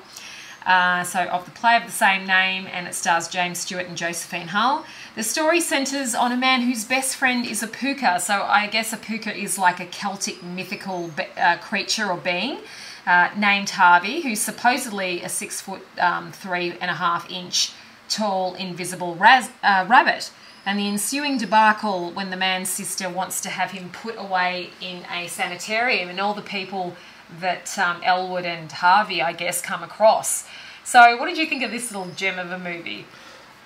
Uh, 0.66 1.04
so, 1.04 1.24
of 1.26 1.46
the 1.46 1.52
play 1.52 1.76
of 1.76 1.86
the 1.86 1.92
same 1.92 2.28
name, 2.28 2.68
and 2.72 2.88
it 2.88 2.94
stars 2.94 3.28
James 3.28 3.58
Stewart 3.60 3.88
and 3.88 3.98
Josephine 3.98 4.50
Hull. 4.50 4.86
The 5.16 5.24
story 5.24 5.60
centres 5.60 6.14
on 6.14 6.32
a 6.32 6.38
man 6.38 6.62
whose 6.62 6.86
best 6.86 7.16
friend 7.16 7.46
is 7.46 7.64
a 7.64 7.68
pooka. 7.68 8.22
So, 8.22 8.44
I 8.44 8.68
guess 8.68 8.94
a 8.94 8.98
pooka 8.98 9.36
is 9.36 9.58
like 9.58 9.80
a 9.80 9.88
Celtic 9.88 10.44
mythical 10.44 11.10
be- 11.10 11.24
uh, 11.36 11.58
creature 11.58 12.12
or 12.12 12.18
being 12.18 12.60
uh, 13.08 13.30
named 13.36 13.72
Harvey, 13.72 14.22
who's 14.22 14.40
supposedly 14.40 15.24
a 15.24 15.30
six 15.30 15.62
foot 15.62 15.82
um, 16.00 16.32
three 16.32 16.78
and 16.80 16.92
a 16.92 16.96
half 16.96 17.30
inch 17.30 17.74
tall 18.08 18.54
invisible 18.56 19.16
raz- 19.16 19.50
uh, 19.64 19.86
rabbit. 19.88 20.32
And 20.64 20.78
the 20.78 20.88
ensuing 20.88 21.40
debacle 21.40 22.12
when 22.12 22.30
the 22.30 22.38
man's 22.38 22.70
sister 22.70 23.10
wants 23.10 23.42
to 23.42 23.50
have 23.50 23.72
him 23.72 23.90
put 23.90 24.16
away 24.16 24.70
in 24.80 25.06
a 25.12 25.28
sanitarium, 25.28 26.08
and 26.10 26.20
all 26.20 26.36
the 26.36 26.44
people 26.44 26.96
that 27.40 27.78
um, 27.78 28.02
Elwood 28.04 28.46
and 28.46 28.72
Harvey, 28.72 29.22
I 29.22 29.34
guess, 29.34 29.62
come 29.62 29.84
across. 29.84 30.48
So, 30.84 31.18
what 31.18 31.28
did 31.28 31.38
you 31.38 31.46
think 31.46 31.64
of 31.64 31.72
this 31.72 31.92
little 31.92 32.12
gem 32.16 32.40
of 32.40 32.52
a 32.52 32.60
movie? 32.60 33.06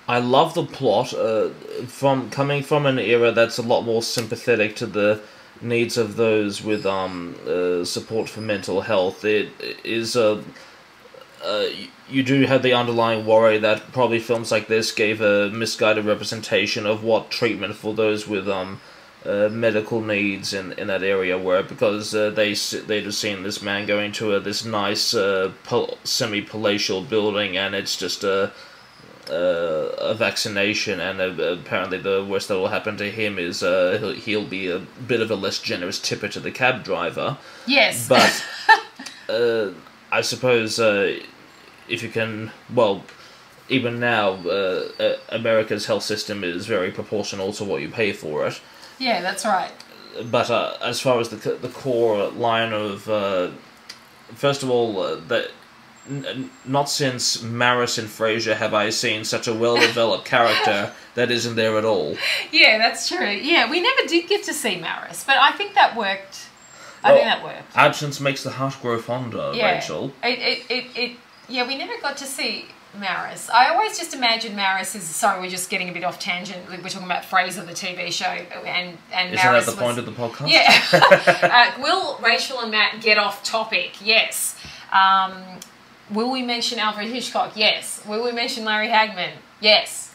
I 0.08 0.20
love 0.20 0.54
the 0.54 0.64
plot. 0.64 1.12
Uh, 1.12 1.50
from 1.86 2.30
coming 2.30 2.62
from 2.62 2.86
an 2.86 2.98
era 2.98 3.32
that's 3.32 3.58
a 3.58 3.62
lot 3.62 3.82
more 3.82 4.02
sympathetic 4.02 4.76
to 4.76 4.86
the 4.86 5.20
needs 5.60 5.96
of 5.96 6.16
those 6.16 6.62
with 6.62 6.84
um 6.84 7.34
uh, 7.46 7.84
support 7.84 8.28
for 8.28 8.40
mental 8.40 8.82
health. 8.82 9.24
It 9.24 9.50
is 9.84 10.16
a. 10.16 10.44
Uh, 11.44 11.66
you 12.08 12.22
do 12.22 12.42
have 12.44 12.62
the 12.62 12.72
underlying 12.72 13.26
worry 13.26 13.58
that 13.58 13.92
probably 13.92 14.18
films 14.18 14.50
like 14.50 14.68
this 14.68 14.90
gave 14.90 15.20
a 15.20 15.50
misguided 15.50 16.04
representation 16.04 16.86
of 16.86 17.04
what 17.04 17.30
treatment 17.30 17.74
for 17.74 17.94
those 17.94 18.26
with 18.26 18.48
um 18.48 18.80
uh, 19.26 19.48
medical 19.50 20.00
needs 20.00 20.52
in, 20.52 20.72
in 20.72 20.86
that 20.86 21.02
area 21.02 21.36
were 21.36 21.62
because 21.62 22.14
uh, 22.14 22.30
they 22.30 22.54
they'd 22.54 23.04
have 23.04 23.14
seen 23.14 23.42
this 23.42 23.60
man 23.60 23.86
going 23.86 24.12
to 24.12 24.34
a, 24.34 24.40
this 24.40 24.64
nice 24.64 25.14
uh, 25.14 25.52
pal- 25.64 25.98
semi 26.04 26.40
palatial 26.40 27.02
building 27.02 27.56
and 27.56 27.74
it's 27.74 27.96
just 27.96 28.22
a 28.22 28.52
uh, 29.30 29.90
a 29.98 30.14
vaccination, 30.14 31.00
and 31.00 31.20
uh, 31.20 31.42
apparently 31.52 31.98
the 31.98 32.24
worst 32.24 32.48
that 32.48 32.54
will 32.54 32.68
happen 32.68 32.96
to 32.96 33.10
him 33.10 33.38
is 33.38 33.62
uh, 33.62 33.96
he'll, 33.98 34.12
he'll 34.12 34.46
be 34.46 34.70
a 34.70 34.78
bit 34.78 35.20
of 35.20 35.30
a 35.30 35.34
less 35.34 35.58
generous 35.58 35.98
tipper 35.98 36.28
to 36.28 36.40
the 36.40 36.50
cab 36.50 36.84
driver. 36.84 37.36
Yes. 37.66 38.08
But 38.08 38.44
uh, 39.28 39.70
I 40.12 40.20
suppose 40.20 40.78
uh, 40.78 41.18
if 41.88 42.02
you 42.02 42.08
can, 42.08 42.52
well, 42.72 43.04
even 43.68 43.98
now, 43.98 44.34
uh, 44.34 45.16
America's 45.28 45.86
health 45.86 46.04
system 46.04 46.44
is 46.44 46.66
very 46.66 46.92
proportional 46.92 47.52
to 47.54 47.64
what 47.64 47.82
you 47.82 47.88
pay 47.88 48.12
for 48.12 48.46
it. 48.46 48.60
Yeah, 48.98 49.20
that's 49.20 49.44
right. 49.44 49.72
But 50.30 50.50
uh, 50.50 50.76
as 50.82 51.00
far 51.00 51.20
as 51.20 51.28
the 51.28 51.36
the 51.36 51.68
core 51.68 52.28
line 52.28 52.72
of, 52.72 53.08
uh, 53.08 53.50
first 54.34 54.62
of 54.62 54.70
all, 54.70 54.98
uh, 55.00 55.16
that 55.28 55.50
n- 56.08 56.50
not 56.64 56.88
since 56.88 57.42
Maris 57.42 57.98
and 57.98 58.08
Frasier 58.08 58.56
have 58.56 58.72
I 58.72 58.90
seen 58.90 59.24
such 59.24 59.46
a 59.46 59.52
well 59.54 59.76
developed 59.76 60.24
character 60.36 60.92
that 61.14 61.30
isn't 61.30 61.56
there 61.56 61.76
at 61.76 61.84
all. 61.84 62.16
Yeah, 62.50 62.78
that's 62.78 63.08
true. 63.08 63.28
Yeah, 63.28 63.70
we 63.70 63.80
never 63.80 64.06
did 64.08 64.26
get 64.28 64.42
to 64.44 64.54
see 64.54 64.76
Maris, 64.80 65.24
but 65.24 65.36
I 65.36 65.52
think 65.52 65.74
that 65.74 65.94
worked. 65.96 66.48
I 67.04 67.12
think 67.12 67.24
that 67.24 67.44
worked. 67.44 67.76
Absence 67.76 68.18
makes 68.20 68.42
the 68.42 68.50
heart 68.50 68.76
grow 68.82 68.98
fonder, 69.00 69.52
Yeah. 69.54 69.76
Rachel. 69.76 70.12
It, 70.24 70.38
it, 70.40 70.70
it, 70.70 70.84
it, 70.96 71.16
yeah, 71.48 71.64
we 71.66 71.76
never 71.76 71.92
got 72.00 72.16
to 72.16 72.24
see 72.24 72.66
Maris. 72.98 73.48
I 73.50 73.68
always 73.68 73.98
just 73.98 74.14
imagine 74.14 74.56
Maris 74.56 74.94
is 74.94 75.04
sorry, 75.04 75.40
we're 75.40 75.50
just 75.50 75.70
getting 75.70 75.88
a 75.88 75.92
bit 75.92 76.04
off 76.04 76.18
tangent. 76.18 76.68
We're 76.68 76.78
talking 76.88 77.06
about 77.06 77.22
Frasier, 77.22 77.66
the 77.66 77.72
TV 77.72 78.12
show, 78.12 78.26
and 78.26 78.98
and 79.12 79.34
Isn't 79.34 79.44
Maris 79.44 79.66
that 79.66 79.76
the 79.76 79.84
was, 79.84 79.96
point 79.96 79.98
of 79.98 80.06
the 80.06 80.12
podcast? 80.12 80.50
Yeah. 80.50 81.74
uh, 81.76 81.82
will 81.82 82.18
Rachel 82.18 82.60
and 82.60 82.70
Matt 82.70 83.00
get 83.00 83.18
off 83.18 83.42
topic? 83.44 84.04
Yes. 84.04 84.56
Um, 84.92 85.34
will 86.10 86.30
we 86.30 86.42
mention 86.42 86.78
Alfred 86.78 87.08
Hitchcock? 87.08 87.52
Yes. 87.56 88.02
Will 88.06 88.22
we 88.24 88.32
mention 88.32 88.64
Larry 88.64 88.88
Hagman? 88.88 89.32
Yes. 89.60 90.14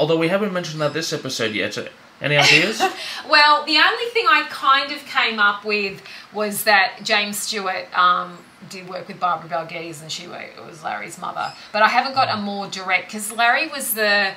Although 0.00 0.16
we 0.18 0.28
haven't 0.28 0.52
mentioned 0.52 0.80
that 0.80 0.92
this 0.92 1.12
episode 1.12 1.54
yet. 1.54 1.76
Uh, 1.76 1.88
Any 2.20 2.36
ideas? 2.38 2.80
Well, 3.28 3.64
the 3.64 3.78
only 3.78 4.06
thing 4.12 4.26
I 4.28 4.46
kind 4.48 4.92
of 4.92 5.04
came 5.06 5.38
up 5.38 5.64
with 5.64 6.02
was 6.32 6.64
that 6.64 7.00
James 7.02 7.38
Stewart 7.38 7.86
um, 7.98 8.38
did 8.68 8.88
work 8.88 9.08
with 9.08 9.20
Barbara 9.20 9.48
Bel 9.48 9.66
Geddes 9.66 10.02
and 10.02 10.10
she 10.10 10.26
was 10.26 10.82
Larry's 10.82 11.18
mother. 11.18 11.52
But 11.72 11.82
I 11.82 11.88
haven't 11.88 12.14
got 12.14 12.28
a 12.36 12.40
more 12.40 12.66
direct 12.68 13.06
because 13.08 13.32
Larry 13.32 13.66
was 13.68 13.94
the 13.94 14.32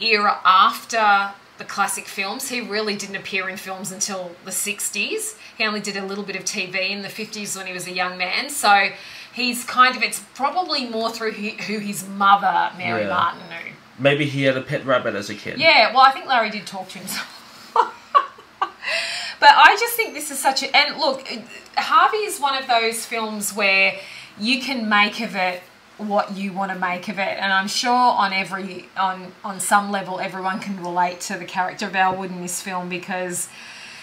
era 0.00 0.38
after 0.44 1.32
the 1.58 1.64
classic 1.64 2.06
films. 2.06 2.48
He 2.48 2.60
really 2.60 2.96
didn't 2.96 3.16
appear 3.16 3.48
in 3.48 3.56
films 3.56 3.92
until 3.92 4.32
the 4.44 4.50
60s. 4.50 5.36
He 5.56 5.64
only 5.64 5.80
did 5.80 5.96
a 5.96 6.04
little 6.04 6.24
bit 6.24 6.34
of 6.36 6.44
TV 6.44 6.90
in 6.90 7.02
the 7.02 7.08
50s 7.08 7.56
when 7.56 7.66
he 7.66 7.72
was 7.72 7.86
a 7.86 7.92
young 7.92 8.18
man. 8.18 8.50
So 8.50 8.90
he's 9.32 9.64
kind 9.64 9.96
of, 9.96 10.02
it's 10.02 10.20
probably 10.34 10.86
more 10.88 11.10
through 11.10 11.32
who, 11.32 11.50
who 11.50 11.78
his 11.78 12.06
mother, 12.06 12.72
Mary 12.76 13.02
Yeah. 13.02 13.08
Martin, 13.08 13.40
knew. 13.48 13.72
Maybe 13.98 14.24
he 14.24 14.42
had 14.42 14.56
a 14.56 14.62
pet 14.62 14.84
rabbit 14.84 15.14
as 15.14 15.30
a 15.30 15.34
kid. 15.34 15.58
Yeah, 15.60 15.92
well, 15.92 16.02
I 16.04 16.10
think 16.10 16.26
Larry 16.26 16.50
did 16.50 16.66
talk 16.66 16.88
to 16.90 16.98
himself. 16.98 17.40
but 19.44 19.52
I 19.54 19.76
just 19.78 19.94
think 19.94 20.14
this 20.14 20.30
is 20.30 20.38
such 20.38 20.62
a. 20.62 20.74
And 20.74 20.98
look, 20.98 21.28
Harvey 21.76 22.24
is 22.24 22.40
one 22.40 22.56
of 22.56 22.66
those 22.66 23.04
films 23.04 23.52
where 23.52 23.92
you 24.40 24.62
can 24.62 24.88
make 24.88 25.20
of 25.20 25.36
it 25.36 25.62
what 25.98 26.34
you 26.34 26.50
want 26.50 26.72
to 26.72 26.78
make 26.78 27.08
of 27.08 27.20
it 27.20 27.38
and 27.38 27.52
i'm 27.52 27.68
sure 27.68 27.92
on 27.92 28.32
every 28.32 28.88
on 28.96 29.30
on 29.44 29.60
some 29.60 29.92
level 29.92 30.18
everyone 30.18 30.58
can 30.58 30.76
relate 30.82 31.20
to 31.20 31.38
the 31.38 31.44
character 31.44 31.86
of 31.86 31.94
elwood 31.94 32.32
in 32.32 32.40
this 32.40 32.60
film 32.60 32.88
because 32.88 33.48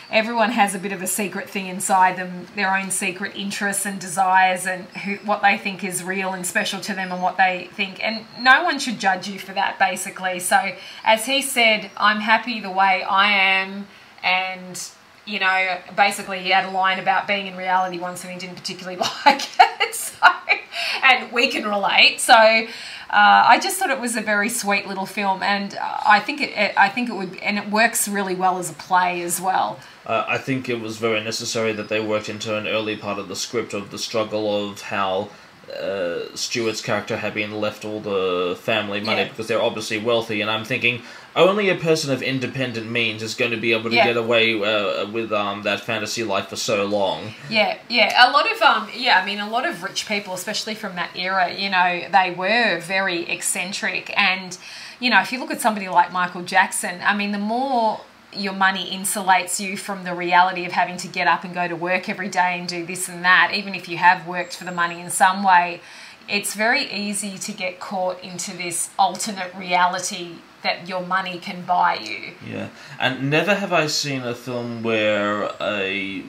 everyone 0.09 0.51
has 0.51 0.73
a 0.73 0.79
bit 0.79 0.93
of 0.93 1.01
a 1.01 1.07
secret 1.07 1.49
thing 1.49 1.67
inside 1.67 2.15
them 2.15 2.47
their 2.55 2.73
own 2.73 2.89
secret 2.89 3.35
interests 3.35 3.85
and 3.85 3.99
desires 3.99 4.65
and 4.65 4.85
who, 5.03 5.15
what 5.25 5.41
they 5.41 5.57
think 5.57 5.83
is 5.83 6.01
real 6.01 6.31
and 6.31 6.47
special 6.47 6.79
to 6.79 6.93
them 6.93 7.11
and 7.11 7.21
what 7.21 7.35
they 7.35 7.67
think 7.73 8.01
and 8.01 8.25
no 8.39 8.63
one 8.63 8.79
should 8.79 8.97
judge 8.97 9.27
you 9.27 9.37
for 9.37 9.51
that 9.51 9.77
basically 9.77 10.39
so 10.39 10.71
as 11.03 11.25
he 11.25 11.41
said 11.41 11.91
i'm 11.97 12.21
happy 12.21 12.61
the 12.61 12.71
way 12.71 13.03
i 13.03 13.29
am 13.29 13.85
and 14.23 14.91
you 15.25 15.39
know 15.39 15.77
basically 15.95 16.39
he 16.39 16.49
had 16.49 16.65
a 16.65 16.71
line 16.71 16.99
about 16.99 17.27
being 17.27 17.47
in 17.47 17.55
reality 17.55 17.99
once 17.99 18.23
and 18.23 18.33
he 18.33 18.39
didn't 18.39 18.55
particularly 18.55 18.97
like 19.25 19.41
it 19.59 19.95
so 19.95 20.27
and 21.03 21.31
we 21.31 21.47
can 21.47 21.63
relate 21.67 22.19
so 22.19 22.33
uh, 23.13 23.43
I 23.45 23.59
just 23.59 23.77
thought 23.77 23.89
it 23.89 23.99
was 23.99 24.15
a 24.15 24.21
very 24.21 24.47
sweet 24.47 24.87
little 24.87 25.05
film, 25.05 25.43
and 25.43 25.75
uh, 25.75 25.97
I 26.05 26.21
think 26.21 26.39
it, 26.39 26.51
it. 26.51 26.73
I 26.77 26.87
think 26.87 27.09
it 27.09 27.13
would, 27.13 27.35
and 27.39 27.57
it 27.57 27.69
works 27.69 28.07
really 28.07 28.35
well 28.35 28.57
as 28.57 28.69
a 28.69 28.73
play 28.73 29.21
as 29.21 29.41
well. 29.41 29.81
Uh, 30.05 30.23
I 30.29 30.37
think 30.37 30.69
it 30.69 30.79
was 30.79 30.95
very 30.95 31.21
necessary 31.21 31.73
that 31.73 31.89
they 31.89 31.99
worked 31.99 32.29
into 32.29 32.57
an 32.57 32.67
early 32.67 32.95
part 32.95 33.19
of 33.19 33.27
the 33.27 33.35
script 33.35 33.73
of 33.73 33.91
the 33.91 33.97
struggle 33.97 34.69
of 34.69 34.79
how 34.83 35.27
uh, 35.77 36.33
Stewart's 36.35 36.79
character 36.79 37.17
had 37.17 37.33
been 37.33 37.51
left 37.59 37.83
all 37.83 37.99
the 37.99 38.57
family 38.61 39.01
money 39.01 39.23
Yeah. 39.23 39.27
because 39.27 39.47
they're 39.47 39.61
obviously 39.61 39.97
wealthy, 39.99 40.39
and 40.39 40.49
I'm 40.49 40.63
thinking 40.63 41.01
only 41.35 41.69
a 41.69 41.75
person 41.75 42.11
of 42.11 42.21
independent 42.21 42.89
means 42.89 43.23
is 43.23 43.35
going 43.35 43.51
to 43.51 43.57
be 43.57 43.71
able 43.73 43.89
to 43.89 43.95
Yeah. 43.95 44.05
get 44.07 44.17
away 44.17 44.53
uh, 44.61 45.05
with 45.07 45.31
um, 45.31 45.63
that 45.63 45.81
fantasy 45.81 46.23
life 46.23 46.47
for 46.49 46.55
so 46.57 46.85
long. 46.85 47.33
Yeah, 47.49 47.77
yeah. 47.89 48.29
A 48.29 48.31
lot 48.31 48.51
of 48.51 48.61
um, 48.61 48.89
yeah. 48.95 49.19
I 49.21 49.25
mean, 49.25 49.39
a 49.39 49.49
lot 49.49 49.65
of 49.67 49.83
rich 49.83 50.07
people, 50.07 50.33
especially 50.33 50.75
from 50.75 50.95
that 50.95 51.15
era, 51.15 51.51
you 51.53 51.69
know, 51.69 52.01
they 52.11 52.31
were 52.37 52.79
very 52.81 53.29
eccentric, 53.29 54.11
and 54.17 54.57
you 54.99 55.09
know, 55.09 55.19
if 55.21 55.31
you 55.31 55.39
look 55.39 55.51
at 55.51 55.61
somebody 55.61 55.87
like 55.89 56.11
Michael 56.11 56.43
Jackson, 56.43 56.99
I 57.03 57.15
mean, 57.15 57.31
the 57.31 57.39
more 57.39 58.01
your 58.33 58.53
money 58.53 58.89
insulates 58.95 59.59
you 59.59 59.75
from 59.75 60.03
the 60.05 60.15
reality 60.15 60.65
of 60.65 60.71
having 60.71 60.95
to 60.97 61.07
get 61.07 61.27
up 61.27 61.43
and 61.43 61.53
go 61.53 61.67
to 61.67 61.75
work 61.75 62.07
every 62.07 62.29
day 62.29 62.57
and 62.59 62.67
do 62.67 62.85
this 62.85 63.09
and 63.09 63.25
that, 63.25 63.51
even 63.53 63.75
if 63.75 63.89
you 63.89 63.97
have 63.97 64.25
worked 64.27 64.55
for 64.55 64.63
the 64.63 64.71
money 64.71 65.01
in 65.01 65.09
some 65.09 65.43
way, 65.43 65.81
it's 66.29 66.53
very 66.55 66.89
easy 66.93 67.37
to 67.37 67.51
get 67.51 67.79
caught 67.81 68.21
into 68.23 68.55
this 68.55 68.89
alternate 68.97 69.53
reality 69.55 70.35
that 70.63 70.87
your 70.87 71.01
money 71.05 71.39
can 71.39 71.63
buy 71.63 71.95
you. 71.95 72.33
Yeah, 72.47 72.69
and 72.99 73.29
never 73.29 73.55
have 73.55 73.73
I 73.73 73.87
seen 73.87 74.21
a 74.23 74.35
film 74.35 74.83
where 74.83 75.51
a 75.61 76.23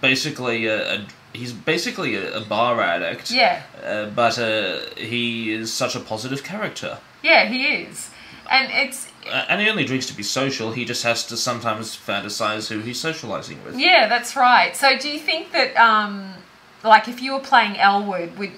basically 0.00 0.66
a, 0.66 0.94
a 0.94 1.06
he's 1.32 1.52
basically 1.52 2.16
a, 2.16 2.38
a 2.38 2.40
bar 2.40 2.80
addict. 2.80 3.30
Yeah. 3.30 3.62
Uh, 3.84 4.06
but 4.06 4.38
uh, 4.38 4.80
he 4.96 5.52
is 5.52 5.72
such 5.72 5.94
a 5.94 6.00
positive 6.00 6.42
character. 6.44 6.98
Yeah, 7.22 7.46
he 7.46 7.66
is. 7.66 8.10
And 8.50 8.68
it's 8.72 9.06
Uh, 9.26 9.44
and 9.48 9.60
he 9.60 9.70
only 9.70 9.84
drinks 9.84 10.06
to 10.06 10.14
be 10.16 10.22
social. 10.22 10.72
He 10.72 10.84
just 10.84 11.04
has 11.04 11.24
to 11.26 11.36
sometimes 11.36 11.96
fantasize 11.96 12.68
who 12.72 12.80
he's 12.80 12.98
socializing 13.00 13.62
with. 13.64 13.78
Yeah, 13.78 14.08
that's 14.08 14.34
right. 14.34 14.74
So 14.76 14.98
do 14.98 15.08
you 15.08 15.20
think 15.20 15.52
that 15.52 15.76
um 15.76 16.34
like 16.82 17.08
if 17.08 17.20
you 17.22 17.32
were 17.34 17.40
playing 17.52 17.76
Elwood, 17.78 18.38
would 18.38 18.52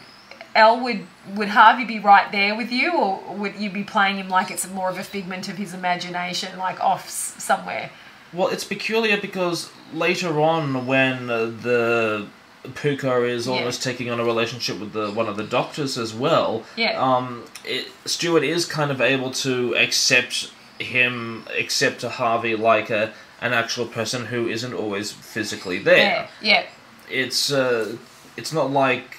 Elwood 0.55 0.83
would 1.29 1.37
would 1.39 1.49
Harvey 1.49 1.85
be 1.85 1.99
right 1.99 2.31
there 2.33 2.55
with 2.55 2.71
you 2.73 2.93
or 2.95 3.35
would 3.37 3.55
you 3.57 3.71
be 3.71 3.85
playing 3.85 4.17
him 4.17 4.29
like 4.29 4.51
it's 4.51 4.69
more 4.69 4.91
of 4.91 4.99
a 4.99 5.05
figment 5.05 5.49
of 5.49 5.57
his 5.57 5.73
imagination 5.73 6.59
like 6.59 6.81
off 6.81 7.09
somewhere? 7.09 7.91
Well, 8.33 8.49
it's 8.49 8.65
peculiar 8.65 9.21
because 9.21 9.71
later 9.93 10.41
on, 10.41 10.87
when 10.87 11.29
uh, 11.31 11.45
the 11.47 12.27
Pooka 12.65 13.29
is 13.29 13.47
Yeah. 13.47 13.55
almost 13.55 13.83
taking 13.83 14.11
on 14.11 14.19
a 14.21 14.25
relationship 14.25 14.79
with 14.81 14.93
the 14.93 15.11
one 15.11 15.29
of 15.29 15.37
the 15.37 15.45
doctors 15.45 15.99
as 15.99 16.15
well, 16.15 16.65
Yeah. 16.77 17.01
um, 17.01 17.45
it, 17.65 17.89
Stewart 18.07 18.43
is 18.43 18.65
kind 18.65 18.91
of 18.91 19.01
able 19.01 19.31
to 19.47 19.75
accept 19.77 20.51
him, 20.79 21.45
accept 21.59 22.03
Harvey 22.03 22.57
like 22.57 22.91
a 22.91 23.13
an 23.41 23.53
actual 23.53 23.87
person 23.87 24.27
who 24.27 24.49
isn't 24.49 24.73
always 24.73 25.11
physically 25.13 25.79
there. 25.79 26.29
Yeah. 26.41 26.51
Yeah. 26.51 26.63
it's 27.11 27.53
uh, 27.53 27.97
it's 28.37 28.53
not 28.53 28.71
like 28.71 29.17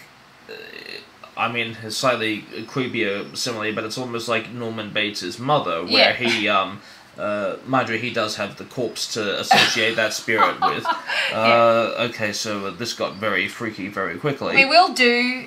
I 1.35 1.51
mean 1.51 1.77
it's 1.83 1.97
slightly 1.97 2.41
creepier 2.67 3.35
similarly, 3.35 3.71
but 3.73 3.83
it's 3.83 3.97
almost 3.97 4.27
like 4.27 4.51
Norman 4.51 4.91
Bates' 4.91 5.39
mother, 5.39 5.83
where 5.83 5.91
Yeah. 5.91 6.13
he 6.13 6.47
um. 6.49 6.81
Uh, 7.15 7.57
mind 7.67 7.87
you, 7.89 7.95
he 7.99 8.09
does 8.11 8.37
have 8.37 8.57
the 8.57 8.63
corpse 8.65 9.13
to 9.13 9.39
associate 9.39 9.95
that 9.95 10.11
spirit 10.13 10.59
with. 10.69 10.83
Uh, 11.31 11.93
Okay, 12.09 12.33
so 12.33 12.71
this 12.71 12.93
got 12.93 13.13
very 13.17 13.47
freaky 13.47 13.87
very 13.87 14.17
quickly. 14.17 14.55
We 14.55 14.65
will 14.65 14.93
do 14.95 15.45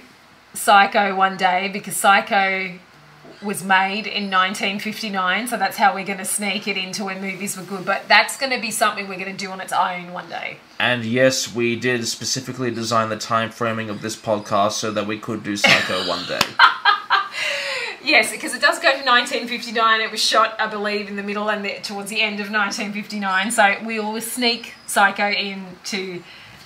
Psycho 0.55 1.16
one 1.16 1.37
day 1.37 1.68
because 1.72 1.96
Psycho 1.96 2.79
was 3.42 3.62
made 3.62 4.07
in 4.07 4.31
1959, 4.31 5.49
so 5.49 5.57
that's 5.57 5.77
how 5.77 5.94
we're 5.94 6.07
going 6.07 6.18
to 6.18 6.25
sneak 6.25 6.66
it 6.68 6.77
into 6.77 7.05
when 7.05 7.20
movies 7.20 7.57
were 7.57 7.62
good. 7.62 7.85
But 7.85 8.09
that's 8.09 8.37
going 8.37 8.53
to 8.53 8.61
be 8.61 8.70
something 8.70 9.09
we're 9.09 9.18
going 9.18 9.37
to 9.37 9.44
do 9.44 9.51
on 9.51 9.61
its 9.61 9.72
own 9.72 10.12
one 10.12 10.29
day. 10.29 10.59
And 10.79 11.05
yes, 11.05 11.55
we 11.55 11.77
did 11.77 12.07
specifically 12.07 12.70
design 12.70 13.09
the 13.09 13.16
time 13.16 13.51
framing 13.51 13.90
of 13.90 14.03
this 14.03 14.16
podcast 14.16 14.72
so 14.72 14.90
that 14.92 15.07
we 15.07 15.18
could 15.18 15.42
do 15.42 15.57
Psycho 15.57 16.09
one 16.09 16.27
day. 16.27 16.40
Yes, 18.07 18.31
because 18.31 18.55
it 18.55 18.61
does 18.61 18.79
go 18.79 18.90
to 18.90 19.05
1959. 19.05 20.01
It 20.01 20.12
was 20.12 20.22
shot, 20.22 20.55
I 20.61 20.68
believe, 20.68 21.09
in 21.09 21.16
the 21.16 21.25
middle 21.25 21.51
and 21.51 21.64
the, 21.64 21.81
towards 21.83 22.09
the 22.09 22.20
end 22.22 22.35
of 22.35 22.51
1959. 22.51 23.51
So 23.51 23.77
we 23.85 23.99
always 23.99 24.31
sneak 24.31 24.75
Psycho 24.87 25.29
into 25.29 26.22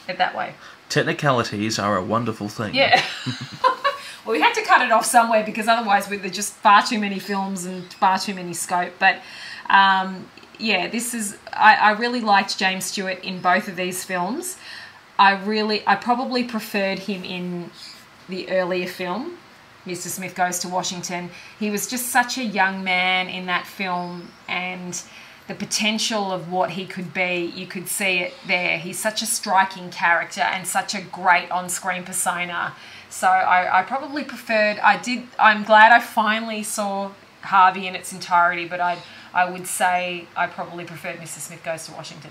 it 0.06 0.18
that 0.18 0.36
way. 0.36 0.54
Technicalities 0.90 1.78
are 1.78 1.96
a 1.96 2.04
wonderful 2.04 2.48
thing. 2.48 2.74
Yeah. 2.74 3.02
well, 4.24 4.32
we 4.32 4.40
had 4.40 4.52
to 4.54 4.62
cut 4.62 4.82
it 4.82 4.92
off 4.92 5.04
somewhere 5.04 5.44
because 5.44 5.68
otherwise 5.68 6.08
we, 6.08 6.16
there's 6.16 6.34
just 6.34 6.52
far 6.54 6.82
too 6.82 6.98
many 6.98 7.18
films 7.18 7.64
and 7.64 7.92
far 7.94 8.18
too 8.18 8.34
many 8.34 8.52
scope. 8.52 8.92
But 8.98 9.20
um, 9.68 10.28
yeah, 10.58 10.88
this 10.88 11.14
is. 11.14 11.38
I, 11.52 11.76
I 11.76 11.90
really 11.92 12.20
liked 12.20 12.58
James 12.58 12.84
Stewart 12.84 13.22
in 13.24 13.40
both 13.40 13.68
of 13.68 13.76
these 13.76 14.04
films. 14.04 14.56
I 15.18 15.32
really, 15.32 15.82
I 15.86 15.96
probably 15.96 16.44
preferred 16.44 17.00
him 17.00 17.24
in 17.24 17.70
the 18.28 18.48
earlier 18.50 18.86
film, 18.86 19.36
Mr. 19.84 20.08
Smith 20.08 20.34
Goes 20.34 20.58
to 20.60 20.68
Washington. 20.68 21.30
He 21.58 21.70
was 21.70 21.86
just 21.86 22.06
such 22.06 22.38
a 22.38 22.44
young 22.44 22.82
man 22.84 23.28
in 23.28 23.46
that 23.46 23.66
film, 23.66 24.30
and 24.48 25.00
the 25.48 25.54
potential 25.54 26.30
of 26.32 26.50
what 26.50 26.70
he 26.70 26.86
could 26.86 27.12
be, 27.12 27.52
you 27.54 27.66
could 27.66 27.88
see 27.88 28.20
it 28.20 28.34
there. 28.46 28.78
He's 28.78 28.98
such 28.98 29.20
a 29.20 29.26
striking 29.26 29.90
character 29.90 30.42
and 30.42 30.66
such 30.66 30.94
a 30.94 31.00
great 31.00 31.50
on 31.50 31.68
screen 31.68 32.04
persona. 32.04 32.74
So 33.10 33.26
I, 33.26 33.80
I 33.80 33.82
probably 33.82 34.22
preferred, 34.22 34.78
I 34.78 34.96
did, 34.96 35.24
I'm 35.38 35.64
glad 35.64 35.92
I 35.92 35.98
finally 35.98 36.62
saw 36.62 37.10
Harvey 37.42 37.86
in 37.88 37.96
its 37.96 38.12
entirety, 38.12 38.68
but 38.68 38.80
I, 38.80 38.98
I 39.34 39.50
would 39.50 39.66
say 39.66 40.26
I 40.36 40.46
probably 40.46 40.84
preferred 40.84 41.16
Mr. 41.16 41.38
Smith 41.38 41.62
Goes 41.64 41.86
to 41.86 41.92
Washington. 41.92 42.30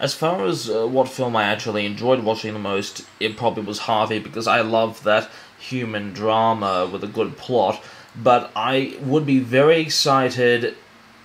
As 0.00 0.14
far 0.14 0.44
as 0.44 0.68
uh, 0.68 0.86
what 0.86 1.08
film 1.08 1.36
I 1.36 1.44
actually 1.44 1.86
enjoyed 1.86 2.24
watching 2.24 2.52
the 2.52 2.58
most, 2.58 3.06
it 3.20 3.36
probably 3.36 3.64
was 3.64 3.80
Harvey 3.80 4.18
because 4.18 4.46
I 4.46 4.60
love 4.60 5.02
that 5.04 5.30
human 5.58 6.12
drama 6.12 6.88
with 6.92 7.02
a 7.04 7.08
good 7.08 7.36
plot. 7.36 7.82
But 8.16 8.50
I 8.56 8.96
would 9.00 9.26
be 9.26 9.38
very 9.38 9.80
excited 9.80 10.76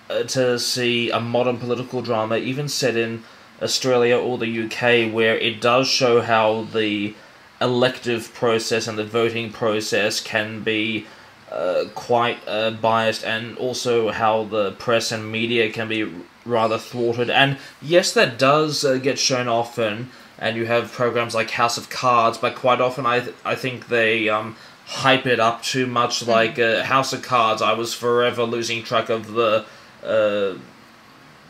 uh, 0.08 0.24
to 0.24 0.58
see 0.58 1.10
a 1.10 1.18
modern 1.18 1.58
political 1.58 2.02
drama, 2.02 2.36
even 2.36 2.68
set 2.68 2.96
in 2.96 3.24
Australia 3.62 4.16
or 4.16 4.38
the 4.38 4.64
UK, 4.64 5.12
where 5.12 5.36
it 5.36 5.60
does 5.60 5.88
show 5.88 6.20
how 6.20 6.64
the 6.72 7.14
elective 7.60 8.32
process 8.34 8.86
and 8.86 8.98
the 8.98 9.04
voting 9.04 9.52
process 9.52 10.20
can 10.20 10.62
be 10.62 11.06
uh, 11.50 11.84
quite 11.94 12.38
uh, 12.48 12.70
biased, 12.70 13.24
and 13.24 13.56
also 13.58 14.10
how 14.10 14.44
the 14.44 14.72
press 14.72 15.12
and 15.12 15.30
media 15.30 15.70
can 15.70 15.88
be 15.88 16.10
rather 16.44 16.78
thwarted. 16.78 17.30
And 17.30 17.58
yes, 17.80 18.12
that 18.14 18.38
does 18.38 18.84
uh, 18.84 18.96
get 18.96 19.18
shown 19.18 19.46
often, 19.46 20.10
and 20.38 20.56
you 20.56 20.66
have 20.66 20.90
programs 20.92 21.34
like 21.34 21.50
House 21.50 21.78
of 21.78 21.90
Cards, 21.90 22.38
but 22.38 22.56
quite 22.56 22.80
often 22.80 23.06
I 23.06 23.20
th- 23.20 23.36
I 23.44 23.54
think 23.54 23.88
they 23.88 24.28
um, 24.28 24.56
hype 24.86 25.26
it 25.26 25.38
up 25.38 25.62
too 25.62 25.86
much. 25.86 26.26
Like 26.26 26.58
uh, 26.58 26.82
House 26.84 27.12
of 27.12 27.22
Cards, 27.22 27.62
I 27.62 27.72
was 27.74 27.94
forever 27.94 28.44
losing 28.44 28.82
track 28.82 29.08
of 29.08 29.32
the. 29.32 29.64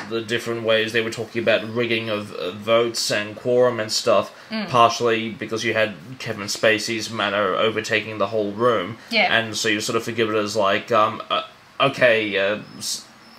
Uh, 0.06 0.08
the 0.10 0.20
different 0.20 0.62
ways 0.64 0.92
they 0.92 1.00
were 1.00 1.10
talking 1.10 1.42
about 1.42 1.64
rigging 1.74 2.08
of, 2.10 2.32
of 2.32 2.54
votes 2.56 3.10
and 3.10 3.36
quorum 3.36 3.80
and 3.80 3.90
stuff, 3.90 4.32
partially 4.68 5.30
because 5.30 5.64
you 5.64 5.72
had 5.74 5.94
Kevin 6.18 6.46
Spacey's 6.46 7.10
manner 7.10 7.54
overtaking 7.54 8.18
the 8.18 8.28
whole 8.28 8.52
room, 8.52 8.98
Yeah. 9.10 9.36
and 9.36 9.56
so 9.56 9.68
you 9.68 9.80
sort 9.80 9.96
of 9.96 10.04
forgive 10.04 10.30
it 10.30 10.36
as 10.36 10.56
like, 10.56 10.90
um, 10.92 11.22
uh, 11.30 11.42
okay, 11.80 12.36
uh, 12.38 12.58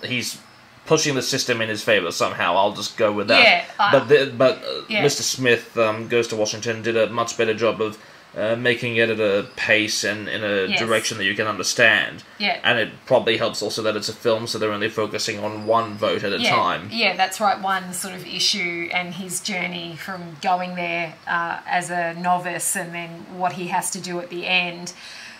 he's 0.04 0.38
pushing 0.86 1.14
the 1.14 1.22
system 1.22 1.60
in 1.60 1.68
his 1.68 1.82
favor 1.82 2.10
somehow. 2.12 2.56
I'll 2.56 2.72
just 2.72 2.96
go 2.96 3.12
with 3.12 3.28
that. 3.28 3.42
Yeah, 3.42 3.64
uh, 3.78 3.92
but 3.92 4.08
the, 4.08 4.32
but 4.36 4.58
uh, 4.64 4.82
yeah. 4.88 5.04
Mr. 5.04 5.22
Smith 5.22 5.76
um, 5.76 6.08
goes 6.08 6.28
to 6.28 6.36
Washington 6.36 6.82
did 6.82 6.96
a 6.96 7.08
much 7.10 7.36
better 7.36 7.54
job 7.54 7.80
of. 7.80 7.98
Uh, 8.36 8.54
making 8.54 8.96
it 8.96 9.08
at 9.08 9.18
a 9.18 9.46
pace 9.56 10.04
and 10.04 10.28
in 10.28 10.44
a 10.44 10.66
Yes. 10.66 10.78
direction 10.78 11.16
that 11.16 11.24
you 11.24 11.34
can 11.34 11.46
understand. 11.46 12.22
Yeah. 12.36 12.58
And 12.62 12.78
it 12.78 12.90
probably 13.06 13.38
helps 13.38 13.62
also 13.62 13.80
that 13.84 13.96
it's 13.96 14.10
a 14.10 14.12
film, 14.12 14.46
so 14.46 14.58
they're 14.58 14.72
only 14.72 14.90
focusing 14.90 15.42
on 15.42 15.64
one 15.64 15.94
vote 15.94 16.22
at 16.22 16.34
a 16.34 16.38
yeah, 16.38 16.50
time. 16.50 16.90
Yeah, 16.92 17.16
that's 17.16 17.40
right. 17.40 17.58
One 17.58 17.94
sort 17.94 18.12
of 18.12 18.26
issue 18.26 18.90
and 18.92 19.14
his 19.14 19.40
journey 19.40 19.96
from 19.96 20.36
going 20.42 20.74
there 20.74 21.14
uh, 21.26 21.60
as 21.66 21.88
a 21.88 22.12
novice 22.12 22.76
and 22.76 22.94
then 22.94 23.08
what 23.38 23.52
he 23.54 23.68
has 23.68 23.90
to 23.92 24.00
do 24.00 24.20
at 24.20 24.28
the 24.28 24.46
end 24.46 24.92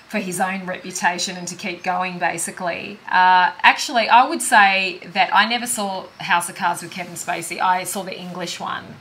for 0.08 0.18
his 0.18 0.40
own 0.40 0.64
reputation 0.64 1.36
and 1.36 1.46
to 1.48 1.54
keep 1.54 1.82
going, 1.82 2.18
basically. 2.18 2.98
Uh, 3.10 3.52
actually, 3.60 4.08
I 4.08 4.26
would 4.26 4.40
say 4.40 5.00
that 5.12 5.28
I 5.34 5.44
never 5.46 5.66
saw 5.66 6.06
House 6.20 6.48
of 6.48 6.54
Cards 6.54 6.80
with 6.80 6.92
Kevin 6.92 7.12
Spacey. 7.14 7.60
I 7.60 7.84
saw 7.84 8.04
the 8.04 8.18
English 8.18 8.58
one, 8.58 8.94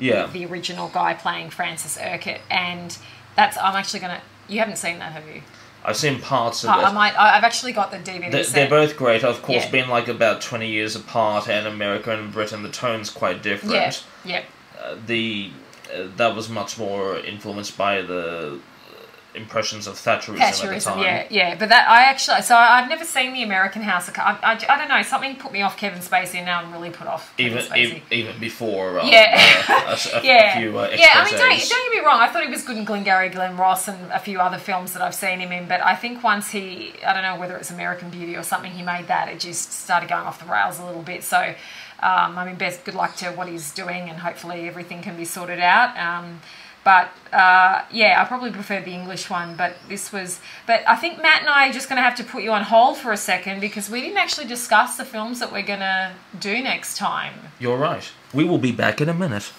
Yeah. 0.00 0.26
the 0.26 0.44
original 0.46 0.88
guy 0.88 1.14
playing 1.14 1.50
Francis 1.50 1.96
Urquhart, 1.96 2.40
and 2.50 2.96
that's. 3.36 3.56
I'm 3.58 3.74
actually 3.76 4.00
gonna. 4.00 4.20
You 4.48 4.58
haven't 4.60 4.76
seen 4.76 4.98
that, 4.98 5.12
have 5.12 5.26
you? 5.28 5.42
I've 5.84 5.96
seen 5.96 6.20
parts 6.20 6.64
of 6.64 6.70
it. 6.70 6.72
I 6.72 6.92
might. 6.92 7.14
I've 7.16 7.44
actually 7.44 7.72
got 7.72 7.90
the 7.92 7.98
DVD 7.98 8.30
They're, 8.32 8.42
set. 8.44 8.54
they're 8.54 8.68
both 8.68 8.96
great. 8.96 9.22
Of 9.22 9.40
course, 9.42 9.64
Yeah. 9.64 9.70
being 9.70 9.88
like 9.88 10.08
about 10.08 10.40
20 10.40 10.68
years 10.68 10.96
apart, 10.96 11.48
and 11.48 11.66
America 11.66 12.10
and 12.16 12.32
Britain, 12.32 12.62
the 12.64 12.70
tone's 12.70 13.08
quite 13.10 13.42
different. 13.42 13.74
yeah, 13.74 13.92
yeah. 14.24 14.42
Uh, 14.82 14.96
the 15.06 15.50
uh, 15.94 16.08
That 16.16 16.34
was 16.34 16.48
much 16.48 16.76
more 16.76 17.16
influenced 17.18 17.78
by 17.78 18.02
the 18.02 18.58
impressions 19.36 19.86
of 19.86 19.94
Thatcherism, 19.94 20.40
at 20.40 20.54
the 20.74 20.80
time. 20.80 20.98
yeah, 21.02 21.26
yeah. 21.30 21.54
But 21.58 21.68
that 21.68 21.88
I 21.88 22.04
actually, 22.04 22.42
so 22.42 22.56
I've 22.56 22.88
never 22.88 23.04
seen 23.04 23.32
the 23.32 23.42
American 23.42 23.82
House 23.82 24.08
of 24.08 24.14
Cards. 24.14 24.38
I, 24.42 24.52
I, 24.54 24.74
I 24.74 24.78
don't 24.78 24.88
know, 24.88 25.02
something 25.02 25.36
put 25.36 25.52
me 25.52 25.62
off 25.62 25.76
Kevin 25.76 26.00
Spacey, 26.00 26.36
and 26.36 26.46
now 26.46 26.60
I'm 26.62 26.72
really 26.72 26.90
put 26.90 27.06
off 27.06 27.36
Kevin 27.36 27.58
Even, 27.58 27.76
even 27.76 28.02
even 28.10 28.40
before 28.40 28.98
uh, 29.00 29.06
Yeah. 29.06 29.64
uh, 29.68 29.96
a, 30.14 30.16
a- 30.16 30.20
a 30.20 30.24
yeah, 30.24 30.58
few 30.58 30.78
uh, 30.78 30.88
yeah. 30.96 31.08
I 31.14 31.24
mean, 31.24 31.34
don't, 31.34 31.68
don't 31.68 31.92
get 31.92 32.00
me 32.00 32.06
wrong. 32.06 32.20
I 32.20 32.28
thought 32.28 32.44
he 32.44 32.50
was 32.50 32.62
good 32.64 32.76
in 32.76 32.84
Glengarry 32.84 33.28
Glen 33.28 33.56
Ross 33.56 33.88
and 33.88 34.10
a 34.12 34.18
few 34.18 34.40
other 34.40 34.58
films 34.58 34.92
that 34.94 35.02
I've 35.02 35.14
seen 35.14 35.40
him 35.40 35.52
in. 35.52 35.68
But 35.68 35.80
I 35.80 35.94
think 35.94 36.22
once 36.24 36.50
he, 36.50 36.92
I 37.06 37.12
don't 37.12 37.22
know 37.22 37.38
whether 37.38 37.56
it's 37.56 37.70
American 37.70 38.10
Beauty 38.10 38.36
or 38.36 38.42
something, 38.42 38.72
he 38.72 38.82
made 38.82 39.06
that. 39.08 39.28
It 39.28 39.40
just 39.40 39.72
started 39.72 40.08
going 40.08 40.24
off 40.26 40.38
the 40.44 40.50
rails 40.50 40.78
a 40.80 40.84
little 40.86 41.02
bit. 41.02 41.22
So, 41.24 41.38
um, 42.00 42.36
I 42.38 42.44
mean, 42.44 42.56
best 42.56 42.84
good 42.84 42.94
luck 42.94 43.16
to 43.16 43.26
what 43.32 43.48
he's 43.48 43.70
doing, 43.72 44.08
and 44.08 44.18
hopefully 44.18 44.68
everything 44.68 45.02
can 45.02 45.16
be 45.16 45.24
sorted 45.24 45.60
out. 45.60 45.96
Um, 45.98 46.40
but 46.86 47.08
uh, 47.32 47.82
yeah, 47.90 48.22
I 48.22 48.24
probably 48.28 48.52
prefer 48.52 48.80
the 48.80 48.92
English 48.92 49.28
one. 49.28 49.56
But 49.56 49.74
this 49.88 50.12
was, 50.12 50.38
but 50.68 50.84
I 50.86 50.94
think 50.94 51.20
Matt 51.20 51.40
and 51.40 51.48
I 51.48 51.68
are 51.68 51.72
just 51.72 51.88
going 51.88 51.96
to 51.96 52.02
have 52.02 52.14
to 52.14 52.22
put 52.22 52.44
you 52.44 52.52
on 52.52 52.62
hold 52.62 52.96
for 52.96 53.10
a 53.10 53.16
second 53.16 53.58
because 53.58 53.90
we 53.90 54.00
didn't 54.00 54.18
actually 54.18 54.46
discuss 54.46 54.96
the 54.96 55.04
films 55.04 55.40
that 55.40 55.50
we're 55.50 55.66
going 55.66 55.80
to 55.80 56.12
do 56.38 56.62
next 56.62 56.96
time. 56.96 57.34
You're 57.58 57.76
right. 57.76 58.08
We 58.32 58.44
will 58.44 58.58
be 58.58 58.70
back 58.70 59.00
in 59.00 59.08
a 59.08 59.14
minute. 59.14 59.52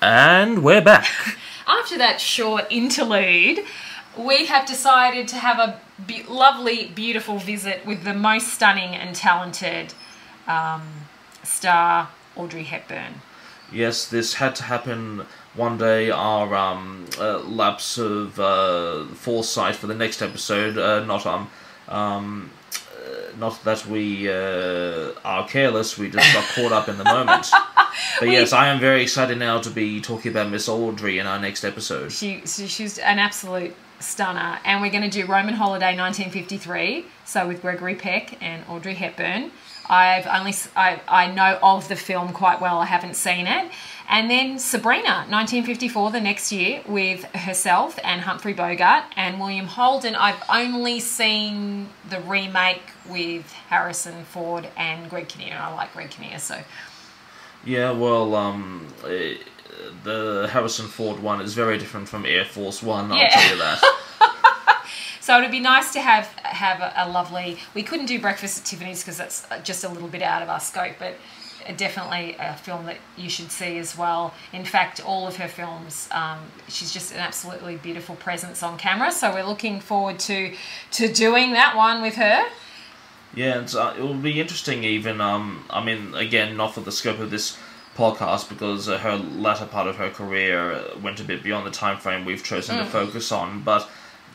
And 0.00 0.64
we're 0.64 0.80
back. 0.80 1.10
After 1.66 1.98
that 1.98 2.18
short 2.18 2.64
interlude, 2.70 3.58
we 4.16 4.46
have 4.46 4.64
decided 4.64 5.28
to 5.28 5.36
have 5.36 5.58
a 5.58 5.78
be- 6.06 6.22
lovely, 6.22 6.86
beautiful 6.86 7.36
visit 7.36 7.84
with 7.84 8.04
the 8.04 8.14
most 8.14 8.48
stunning 8.48 8.94
and 8.94 9.14
talented 9.14 9.92
um, 10.48 10.84
star, 11.42 12.08
Audrey 12.34 12.62
Hepburn. 12.62 13.20
Yes, 13.72 14.06
this 14.08 14.34
had 14.34 14.54
to 14.56 14.64
happen 14.64 15.26
one 15.54 15.78
day. 15.78 16.10
Our 16.10 16.54
um, 16.54 17.06
uh, 17.18 17.38
lapse 17.40 17.98
of 17.98 18.38
uh, 18.38 19.06
foresight 19.14 19.76
for 19.76 19.86
the 19.86 19.94
next 19.94 20.22
episode, 20.22 20.78
uh, 20.78 21.04
not 21.04 21.26
um, 21.26 21.50
um, 21.88 22.50
uh, 22.74 23.36
not 23.38 23.62
that 23.64 23.86
we 23.86 24.30
uh, 24.30 25.12
are 25.24 25.48
careless. 25.48 25.98
We 25.98 26.10
just 26.10 26.32
got 26.32 26.44
caught 26.54 26.72
up 26.72 26.88
in 26.88 26.98
the 26.98 27.04
moment. 27.04 27.46
But 28.18 28.30
yes, 28.30 28.52
I 28.52 28.68
am 28.68 28.80
very 28.80 29.02
excited 29.02 29.38
now 29.38 29.60
to 29.60 29.68
be 29.68 30.00
talking 30.00 30.32
about 30.32 30.50
Miss 30.50 30.68
Audrey 30.68 31.18
in 31.18 31.26
our 31.26 31.38
next 31.38 31.62
episode. 31.62 32.10
She, 32.10 32.42
she 32.46 32.66
she's 32.66 32.98
an 32.98 33.18
absolute 33.18 33.74
stunner, 34.00 34.58
and 34.64 34.80
we're 34.80 34.90
going 34.90 35.08
to 35.08 35.10
do 35.10 35.26
Roman 35.26 35.54
Holiday 35.54 35.96
1953. 35.96 37.04
So 37.24 37.46
with 37.46 37.60
Gregory 37.60 37.94
Peck 37.94 38.42
and 38.42 38.64
Audrey 38.68 38.94
Hepburn. 38.94 39.50
I've 39.88 40.26
only 40.26 40.54
I, 40.76 41.00
I 41.08 41.26
know 41.30 41.58
of 41.62 41.88
the 41.88 41.96
film 41.96 42.32
quite 42.32 42.60
well. 42.60 42.78
I 42.78 42.86
haven't 42.86 43.14
seen 43.16 43.46
it. 43.46 43.70
And 44.08 44.28
then 44.30 44.58
Sabrina 44.58 45.24
1954 45.28 46.10
the 46.10 46.20
next 46.20 46.52
year 46.52 46.82
with 46.86 47.24
herself 47.34 47.98
and 48.04 48.20
Humphrey 48.20 48.52
Bogart 48.52 49.04
and 49.16 49.40
William 49.40 49.66
Holden. 49.66 50.14
I've 50.14 50.42
only 50.52 51.00
seen 51.00 51.88
the 52.10 52.20
remake 52.20 52.82
with 53.08 53.50
Harrison 53.52 54.24
Ford 54.24 54.68
and 54.76 55.08
Greg 55.08 55.28
Kinnear. 55.28 55.56
I 55.58 55.72
like 55.74 55.92
Greg 55.94 56.10
Kinnear, 56.10 56.38
so 56.38 56.58
Yeah, 57.64 57.92
well, 57.92 58.34
um, 58.34 58.86
eh, 59.06 59.34
the 60.04 60.48
Harrison 60.52 60.86
Ford 60.88 61.20
one 61.22 61.40
is 61.40 61.54
very 61.54 61.78
different 61.78 62.08
from 62.08 62.26
Air 62.26 62.44
Force 62.44 62.82
One. 62.82 63.10
I'll 63.12 63.18
Yeah. 63.18 63.28
tell 63.30 63.50
you 63.52 63.58
that. 63.58 63.82
So 65.22 65.38
it'd 65.38 65.52
be 65.52 65.60
nice 65.60 65.92
to 65.92 66.00
have 66.00 66.26
have 66.42 66.80
a, 66.80 66.92
a 66.96 67.08
lovely. 67.08 67.56
We 67.74 67.84
couldn't 67.84 68.06
do 68.06 68.20
breakfast 68.20 68.58
at 68.58 68.64
Tiffany's 68.64 69.04
because 69.04 69.16
that's 69.16 69.46
just 69.62 69.84
a 69.84 69.88
little 69.88 70.08
bit 70.08 70.20
out 70.20 70.42
of 70.42 70.48
our 70.48 70.58
scope, 70.58 70.96
but 70.98 71.14
definitely 71.76 72.34
a 72.40 72.56
film 72.56 72.86
that 72.86 72.96
you 73.16 73.30
should 73.30 73.52
see 73.52 73.78
as 73.78 73.96
well. 73.96 74.34
In 74.52 74.64
fact, 74.64 75.00
all 75.00 75.28
of 75.28 75.36
her 75.36 75.46
films, 75.46 76.08
um, 76.10 76.40
she's 76.66 76.92
just 76.92 77.12
an 77.12 77.18
absolutely 77.18 77.76
beautiful 77.76 78.16
presence 78.16 78.64
on 78.64 78.76
camera. 78.78 79.12
So 79.12 79.32
we're 79.32 79.44
looking 79.44 79.78
forward 79.78 80.18
to 80.20 80.56
to 80.90 81.12
doing 81.12 81.52
that 81.52 81.76
one 81.76 82.02
with 82.02 82.16
her. 82.16 82.48
Yeah, 83.32 83.64
uh, 83.76 83.94
it 83.96 84.02
will 84.02 84.14
be 84.14 84.40
interesting. 84.40 84.82
Even 84.82 85.20
um, 85.20 85.64
I 85.70 85.84
mean, 85.84 86.16
again, 86.16 86.56
not 86.56 86.74
for 86.74 86.80
the 86.80 86.90
scope 86.90 87.20
of 87.20 87.30
this 87.30 87.56
podcast 87.96 88.48
because 88.48 88.88
uh, 88.88 88.98
her 88.98 89.14
latter 89.16 89.66
part 89.66 89.86
of 89.86 89.98
her 89.98 90.10
career 90.10 90.72
uh, 90.72 90.98
went 91.00 91.20
a 91.20 91.24
bit 91.24 91.44
beyond 91.44 91.64
the 91.64 91.70
time 91.70 91.98
frame 91.98 92.24
we've 92.24 92.42
chosen 92.42 92.76
to 92.78 92.84
focus 92.84 93.30
on. 93.30 93.62
But 93.62 93.88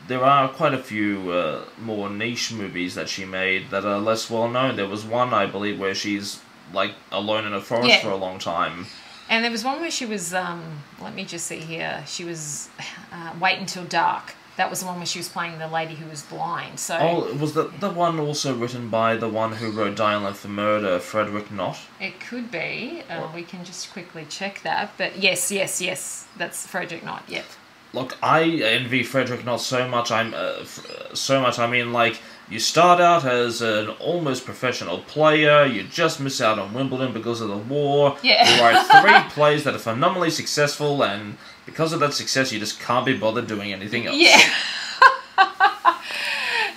there 0.08 0.24
are 0.24 0.48
quite 0.48 0.74
a 0.74 0.78
few 0.82 1.30
uh, 1.30 1.64
more 1.78 2.10
niche 2.10 2.52
movies 2.52 2.94
that 2.96 3.08
she 3.08 3.24
made 3.24 3.70
that 3.70 3.84
are 3.84 3.98
less 3.98 4.28
well 4.30 4.48
known. 4.48 4.76
There 4.76 4.88
was 4.88 5.04
one, 5.04 5.32
I 5.32 5.46
believe, 5.46 5.78
where 5.78 5.94
she's 5.94 6.40
like 6.72 6.92
alone 7.12 7.46
in 7.46 7.54
a 7.54 7.60
forest 7.60 7.88
Yeah. 7.88 8.00
for 8.02 8.10
a 8.10 8.16
long 8.16 8.38
time. 8.38 8.86
And 9.30 9.44
there 9.44 9.50
was 9.50 9.62
one 9.64 9.80
where 9.80 9.90
she 9.90 10.06
was. 10.06 10.32
Um, 10.32 10.80
let 11.00 11.14
me 11.14 11.24
just 11.24 11.46
see 11.46 11.58
here. 11.60 12.02
She 12.06 12.24
was 12.24 12.68
uh, 13.12 13.32
wait 13.40 13.58
until 13.58 13.84
dark. 13.84 14.34
That 14.56 14.70
was 14.70 14.80
the 14.80 14.86
one 14.86 14.96
where 14.96 15.06
she 15.06 15.20
was 15.20 15.28
playing 15.28 15.58
the 15.58 15.68
lady 15.68 15.94
who 15.94 16.08
was 16.10 16.22
blind. 16.22 16.80
So 16.80 16.96
Oh, 16.98 17.34
was 17.36 17.52
the 17.52 17.64
the 17.78 17.90
one 17.90 18.18
also 18.18 18.56
written 18.56 18.88
by 18.88 19.16
the 19.16 19.28
one 19.28 19.52
who 19.52 19.70
wrote 19.70 19.96
Dial 19.96 20.32
for 20.32 20.48
Murder, 20.48 20.98
Frederick 20.98 21.52
Knott? 21.52 21.78
It 22.00 22.18
could 22.18 22.50
be. 22.50 23.02
Uh, 23.08 23.28
we 23.34 23.42
can 23.44 23.64
just 23.64 23.92
quickly 23.92 24.24
check 24.28 24.62
that. 24.62 24.94
But 24.98 25.18
yes, 25.18 25.52
yes, 25.52 25.80
yes. 25.80 26.26
That's 26.38 26.66
Frederick 26.66 27.04
Knott. 27.04 27.22
Yep. 27.28 27.44
Look, 27.92 28.16
I 28.22 28.42
envy 28.44 29.02
Frederick 29.02 29.44
Knott 29.44 29.60
so 29.60 29.88
much. 29.88 30.10
I'm 30.10 30.34
uh, 30.34 30.36
uh, 30.36 31.14
so 31.14 31.40
much. 31.40 31.58
I 31.58 31.66
mean, 31.66 31.92
like 31.92 32.20
you 32.50 32.60
start 32.60 33.00
out 33.00 33.24
as 33.24 33.62
an 33.62 33.88
almost 33.88 34.44
professional 34.44 34.98
player. 34.98 35.64
You 35.66 35.84
just 35.84 36.20
miss 36.20 36.40
out 36.40 36.58
on 36.58 36.74
Wimbledon 36.74 37.12
because 37.12 37.40
of 37.40 37.48
the 37.48 37.56
war. 37.56 38.16
Yeah. 38.22 38.56
You 38.56 38.62
write 38.62 38.84
three 39.02 39.30
plays 39.30 39.64
that 39.64 39.74
are 39.74 39.78
phenomenally 39.78 40.30
successful, 40.30 41.02
and 41.02 41.38
because 41.66 41.92
of 41.92 42.00
that 42.00 42.14
success, 42.14 42.52
you 42.52 42.58
just 42.58 42.80
can't 42.80 43.06
be 43.06 43.16
bothered 43.16 43.46
doing 43.46 43.72
anything 43.72 44.06
else. 44.06 44.16
Yeah. 44.16 44.40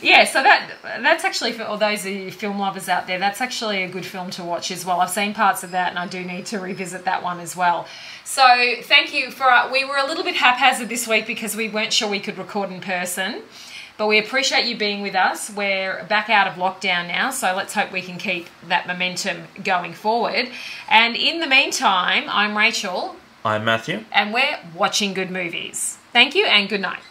Yeah, 0.02 0.26
so 0.26 0.42
that 0.42 0.72
that's 1.02 1.24
actually 1.24 1.54
for 1.54 1.64
all 1.64 1.78
those 1.78 2.06
of 2.06 2.12
you 2.12 2.32
film 2.32 2.60
lovers 2.60 2.90
out 2.90 3.08
there. 3.08 3.20
That's 3.20 3.42
actually 3.42 3.84
a 3.84 3.88
good 3.88 4.06
film 4.06 4.30
to 4.32 4.44
watch 4.44 4.72
as 4.72 4.86
well. 4.86 5.02
I've 5.02 5.10
seen 5.10 5.34
parts 5.34 5.64
of 5.64 5.72
that, 5.72 5.90
and 5.90 6.00
I 6.00 6.08
do 6.08 6.24
need 6.24 6.46
to 6.48 6.60
revisit 6.60 7.06
that 7.06 7.24
one 7.24 7.40
as 7.40 7.56
well. 7.56 7.88
So 8.24 8.44
thank 8.84 9.14
you 9.14 9.32
for. 9.32 9.44
Uh, 9.44 9.72
we 9.72 9.86
were 9.86 9.98
a 9.98 10.06
little 10.06 10.24
bit 10.24 10.36
haphazard 10.36 10.90
this 10.90 11.08
week 11.08 11.28
because 11.28 11.56
we 11.56 11.70
weren't 11.70 11.94
sure 11.94 12.10
we 12.10 12.20
could 12.20 12.38
record 12.38 12.72
in 12.72 12.82
person. 12.82 13.44
But 13.98 14.08
we 14.08 14.18
appreciate 14.18 14.66
you 14.66 14.76
being 14.78 15.04
with 15.04 15.14
us. 15.14 15.52
We're 15.52 16.04
back 16.06 16.28
out 16.30 16.48
of 16.48 16.56
lockdown 16.56 17.08
now, 17.08 17.30
so 17.30 17.54
let's 17.56 17.74
hope 17.76 17.92
we 17.92 18.02
can 18.02 18.18
keep 18.18 18.48
that 18.68 18.88
momentum 18.88 19.44
going 19.64 19.94
forward. 19.94 20.50
And 20.90 21.16
in 21.16 21.40
the 21.40 21.46
meantime, 21.46 22.24
I'm 22.28 22.58
Rachel, 22.58 23.16
I'm 23.46 23.64
Matthew. 23.64 24.06
and 24.12 24.34
we're 24.34 24.58
watching 24.76 25.14
good 25.14 25.30
movies. 25.30 26.00
Thank 26.14 26.34
you 26.34 26.46
and 26.48 26.68
good 26.68 26.82
night. 26.82 27.02